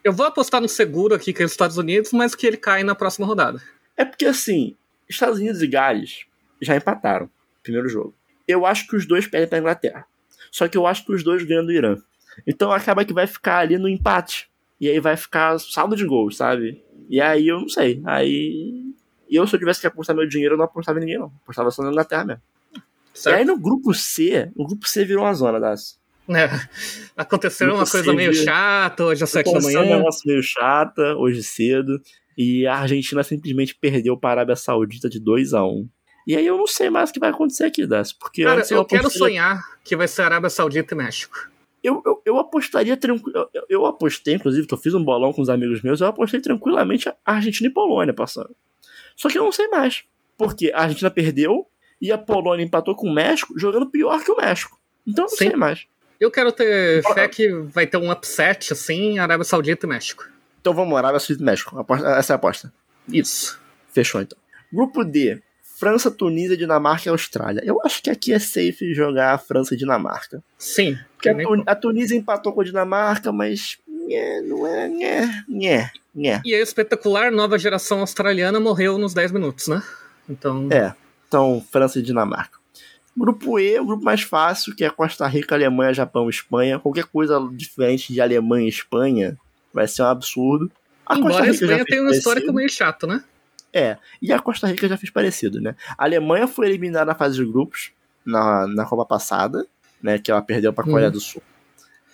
[0.04, 2.84] Eu vou apostar no seguro aqui, que é os Estados Unidos, mas que ele cai
[2.84, 3.62] na próxima rodada.
[3.96, 4.76] É porque assim,
[5.08, 6.26] Estados Unidos e Gales
[6.62, 7.30] já empataram
[7.64, 8.14] primeiro jogo.
[8.48, 10.06] Eu acho que os dois perdem pra Inglaterra.
[10.52, 11.98] Só que eu acho que os dois ganham do Irã.
[12.46, 14.50] Então acaba que vai ficar ali no empate.
[14.80, 16.84] E aí vai ficar saldo de gols, sabe?
[17.10, 18.02] E aí eu não sei.
[18.06, 18.84] Aí.
[19.30, 21.32] Eu, se eu tivesse que apostar meu dinheiro, eu não apostava em ninguém, não.
[21.44, 22.42] Apostava só na Inglaterra mesmo.
[23.14, 23.36] Certo.
[23.36, 26.00] E aí no grupo C, o grupo C virou uma zona das.
[26.30, 26.50] É,
[27.16, 29.80] aconteceu uma coisa meio chata hoje às sete da manhã.
[29.80, 32.00] um negócio meio chata hoje cedo.
[32.38, 35.90] E a Argentina simplesmente perdeu para a Arábia Saudita de 2 a 1
[36.28, 38.12] E aí eu não sei mais o que vai acontecer aqui, Das.
[38.12, 41.50] Porque Cara, eu, eu quero sonhar que vai ser Arábia Saudita e México.
[41.82, 43.50] Eu, eu, eu apostaria tranquilo.
[43.54, 46.42] Eu, eu, apostei, inclusive, que eu fiz um bolão com os amigos meus, eu apostei
[46.42, 48.54] tranquilamente a Argentina e Polônia passando.
[49.16, 50.04] Só que eu não sei mais.
[50.38, 51.66] Porque a Argentina perdeu
[52.02, 54.78] e a Polônia empatou com o México, jogando pior que o México.
[55.08, 55.48] Então eu não Sim.
[55.48, 55.88] sei mais.
[56.20, 60.28] Eu quero ter fé que vai ter um upset assim, Arábia Saudita e México.
[60.60, 61.86] Então vamos, Arábia Saudita e México.
[62.18, 62.74] Essa é a aposta.
[63.08, 63.58] Isso.
[63.94, 64.38] Fechou então.
[64.74, 65.42] Grupo D.
[65.78, 67.62] França, Tunísia, Dinamarca e Austrália.
[67.64, 70.44] Eu acho que aqui é safe jogar a França e Dinamarca.
[70.58, 70.98] Sim.
[71.16, 71.64] Porque a, nem...
[71.68, 73.78] a, Tunísia empatou com a Dinamarca, mas.
[73.88, 74.90] Nhé, não é.
[74.90, 76.42] Nhé, nhé, nhé.
[76.44, 79.84] E a espetacular nova geração australiana morreu nos 10 minutos, né?
[80.28, 80.68] Então.
[80.72, 80.96] É.
[81.28, 82.58] Então, França e Dinamarca.
[83.16, 86.80] Grupo E, o grupo mais fácil, que é Costa Rica, Alemanha, Japão, Espanha.
[86.80, 89.38] Qualquer coisa diferente de Alemanha e Espanha
[89.72, 90.72] vai ser um absurdo.
[91.06, 93.24] A Embora Costa Rica a Espanha tenha uma história que é meio chato, né?
[93.74, 95.76] É, e a Costa Rica já fez parecido, né?
[95.98, 97.92] A Alemanha foi eliminada na fase de grupos
[98.26, 99.66] na, na Copa passada,
[100.02, 100.18] né?
[100.18, 101.14] Que ela perdeu para a Coreia hum.
[101.14, 101.42] do Sul.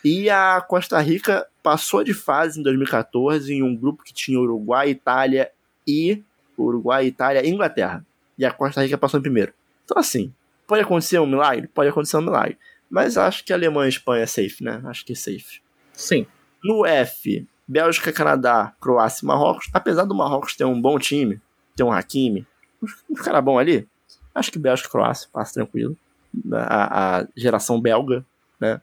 [0.03, 4.89] E a Costa Rica passou de fase em 2014 em um grupo que tinha Uruguai,
[4.89, 5.49] Itália
[5.87, 6.21] e.
[6.57, 8.05] Uruguai, Itália e Inglaterra.
[8.37, 9.53] E a Costa Rica passou em primeiro.
[9.85, 10.33] Então, assim,
[10.67, 11.67] Pode acontecer um milagre?
[11.67, 12.57] Pode acontecer um milagre.
[12.89, 14.81] Mas acho que Alemanha e Espanha é safe, né?
[14.85, 15.61] Acho que é safe.
[15.93, 16.25] Sim.
[16.63, 19.69] No F, Bélgica, Canadá, Croácia e Marrocos.
[19.73, 21.41] Apesar do Marrocos ter um bom time,
[21.75, 22.45] ter um Hakimi,
[23.09, 23.87] um cara bom ali,
[24.33, 25.97] acho que Bélgica e Croácia passa tranquilo.
[26.51, 28.25] A, a geração belga,
[28.59, 28.81] né?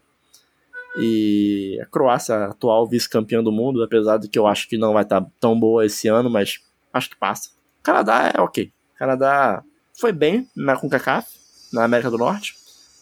[0.97, 5.03] E a Croácia, atual vice-campeã do mundo, apesar de que eu acho que não vai
[5.03, 6.61] estar tão boa esse ano, mas
[6.93, 7.51] acho que passa.
[7.83, 8.72] Canadá é ok.
[8.97, 9.62] Canadá
[9.99, 11.28] foi bem na CONCACAF,
[11.72, 12.57] na América do Norte.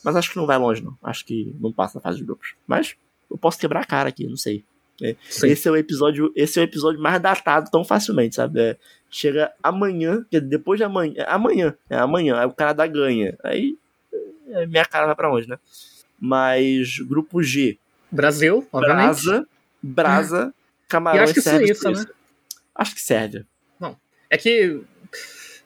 [0.04, 0.96] Mas acho que não vai longe, não.
[1.02, 2.54] Acho que não passa na fase de grupos.
[2.66, 2.96] Mas
[3.30, 4.64] eu posso quebrar a cara aqui, não sei.
[5.00, 8.60] É, esse é o episódio, esse é o episódio mais datado tão facilmente, sabe?
[8.60, 8.76] É,
[9.10, 13.36] chega amanhã, depois de amanhã, é amanhã, é amanhã, aí o Canadá ganha.
[13.44, 13.76] Aí
[14.50, 15.58] é, minha cara vai para onde, né?
[16.20, 17.78] Mas grupo G.
[18.10, 19.04] Brasil, obviamente.
[19.04, 19.48] Brasa,
[19.82, 20.54] Brasa,
[20.88, 22.12] Camarões, acho que Sérvia, Suíça, né?
[22.74, 23.46] Acho que Sérvia.
[23.78, 23.96] Não.
[24.28, 24.80] É que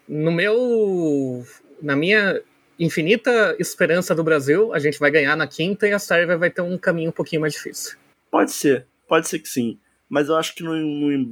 [0.07, 1.47] no meu
[1.80, 2.41] na minha
[2.78, 6.62] infinita esperança do Brasil, a gente vai ganhar na quinta e a Sérvia vai ter
[6.62, 7.97] um caminho um pouquinho mais difícil.
[8.30, 9.78] Pode ser, pode ser que sim.
[10.08, 11.30] Mas eu acho que no, no,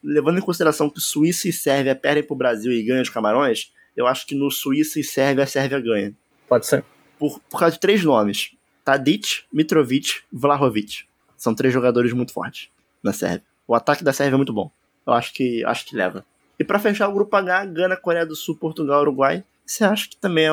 [0.00, 4.06] levando em consideração que Suíça e Sérvia perdem pro Brasil e ganham os Camarões, eu
[4.06, 6.14] acho que no Suíça e Sérvia a Sérvia ganha.
[6.48, 6.84] Pode ser.
[7.18, 8.52] Por, por causa de três nomes:
[8.84, 11.06] Tadic, Mitrovic, Vlahovic.
[11.36, 12.68] São três jogadores muito fortes
[13.02, 13.42] na Sérvia.
[13.66, 14.70] O ataque da Sérvia é muito bom.
[15.04, 16.24] Eu acho que acho que leva.
[16.56, 19.42] E para fechar o grupo H, Gana, Coreia do Sul, Portugal, Uruguai.
[19.66, 20.52] Você acha que também é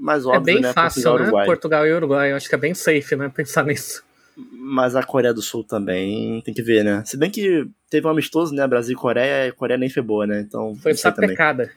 [0.00, 0.72] mais óbvio, É bem né?
[0.72, 1.24] fácil, Portugal, né?
[1.24, 1.46] Uruguai.
[1.46, 2.32] Portugal e Uruguai.
[2.32, 3.28] Eu acho que é bem safe, né?
[3.36, 4.05] Pensar nisso.
[4.36, 7.02] Mas a Coreia do Sul também tem que ver, né?
[7.06, 8.66] Se bem que teve um amistoso, né?
[8.66, 10.40] Brasil e Coreia, e Coreia nem foi boa, né?
[10.40, 10.74] Então.
[10.76, 11.70] Foi sapecada.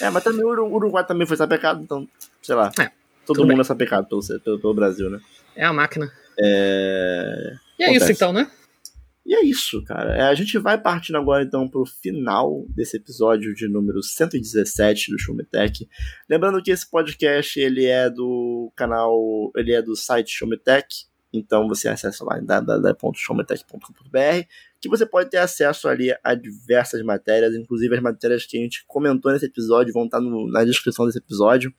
[0.00, 2.08] É, mas também o Uruguai também foi sapecado, então,
[2.40, 2.70] sei lá.
[2.78, 2.90] É,
[3.26, 3.60] todo mundo bem.
[3.60, 5.20] é sapecado pelo, pelo, pelo Brasil, né?
[5.54, 6.10] É a máquina.
[6.38, 7.52] É.
[7.78, 8.04] E é Acontece.
[8.04, 8.50] isso então, né?
[9.26, 10.16] E é isso, cara.
[10.16, 15.18] É, a gente vai partindo agora então pro final desse episódio de número 117 do
[15.18, 15.86] Showmetech.
[16.30, 21.88] Lembrando que esse podcast ele é do canal, ele é do site Showmetech, então você
[21.88, 24.46] acessa lá em www.showmetech.com.br
[24.80, 28.84] que você pode ter acesso ali a diversas matérias, inclusive as matérias que a gente
[28.86, 31.72] comentou nesse episódio vão estar no, na descrição desse episódio.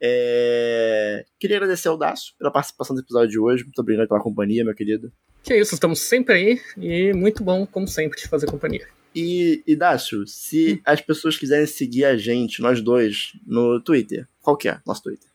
[0.00, 1.24] É...
[1.38, 3.64] Queria agradecer ao Daço pela participação desse episódio de hoje.
[3.64, 5.10] Muito obrigado pela companhia, meu querido.
[5.42, 8.86] Que é isso, estamos sempre aí e muito bom, como sempre, te fazer companhia.
[9.14, 10.80] E, e Dácio, se hum.
[10.84, 15.30] as pessoas quiserem seguir a gente, nós dois, no Twitter, qual que é nosso Twitter?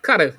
[0.00, 0.34] Cara,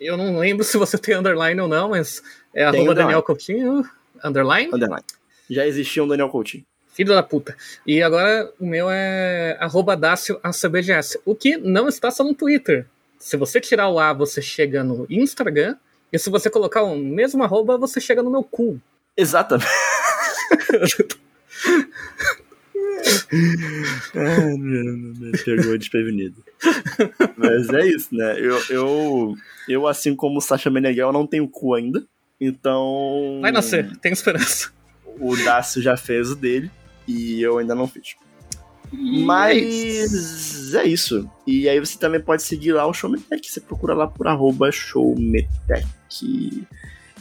[0.00, 2.22] eu não lembro se você tem underline ou não, mas
[2.54, 3.88] é tem arroba Daniel Coutinho,
[4.22, 4.70] underline?
[4.72, 5.04] Underline.
[5.48, 6.64] Já existia um Daniel Coutinho.
[6.88, 7.54] Filho da puta.
[7.86, 12.86] E agora o meu é arroba Dácio ACBGS, o que não está só no Twitter.
[13.18, 15.76] Se você tirar o A, você chega no Instagram,
[16.12, 18.80] e se você colocar o mesmo arroba, você chega no meu cu.
[19.16, 19.68] Exatamente.
[24.14, 26.42] ah, me pegou desprevenido.
[27.36, 28.38] Mas é isso, né?
[28.38, 29.34] Eu, eu,
[29.68, 32.04] eu assim como o Sasha Meneghel, não tenho cu ainda.
[32.40, 33.38] Então.
[33.40, 34.70] Vai nascer, tem esperança.
[35.18, 36.70] O Dácio já fez o dele
[37.06, 38.16] e eu ainda não fiz.
[38.92, 41.28] Mas é isso.
[41.46, 43.50] E aí você também pode seguir lá o Showmetech.
[43.50, 45.86] Você procura lá por arroba Showmetech.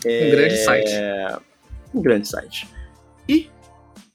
[0.05, 0.27] É...
[0.27, 0.91] Um grande site.
[1.93, 2.67] Um grande site.
[3.27, 3.49] E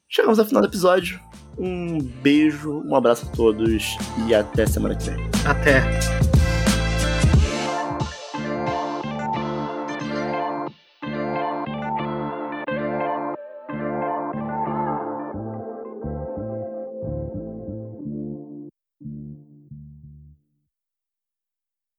[0.08, 1.20] chegamos ao final do episódio.
[1.60, 5.28] Um beijo, um abraço a todos e até semana que vem.
[5.44, 6.29] Até.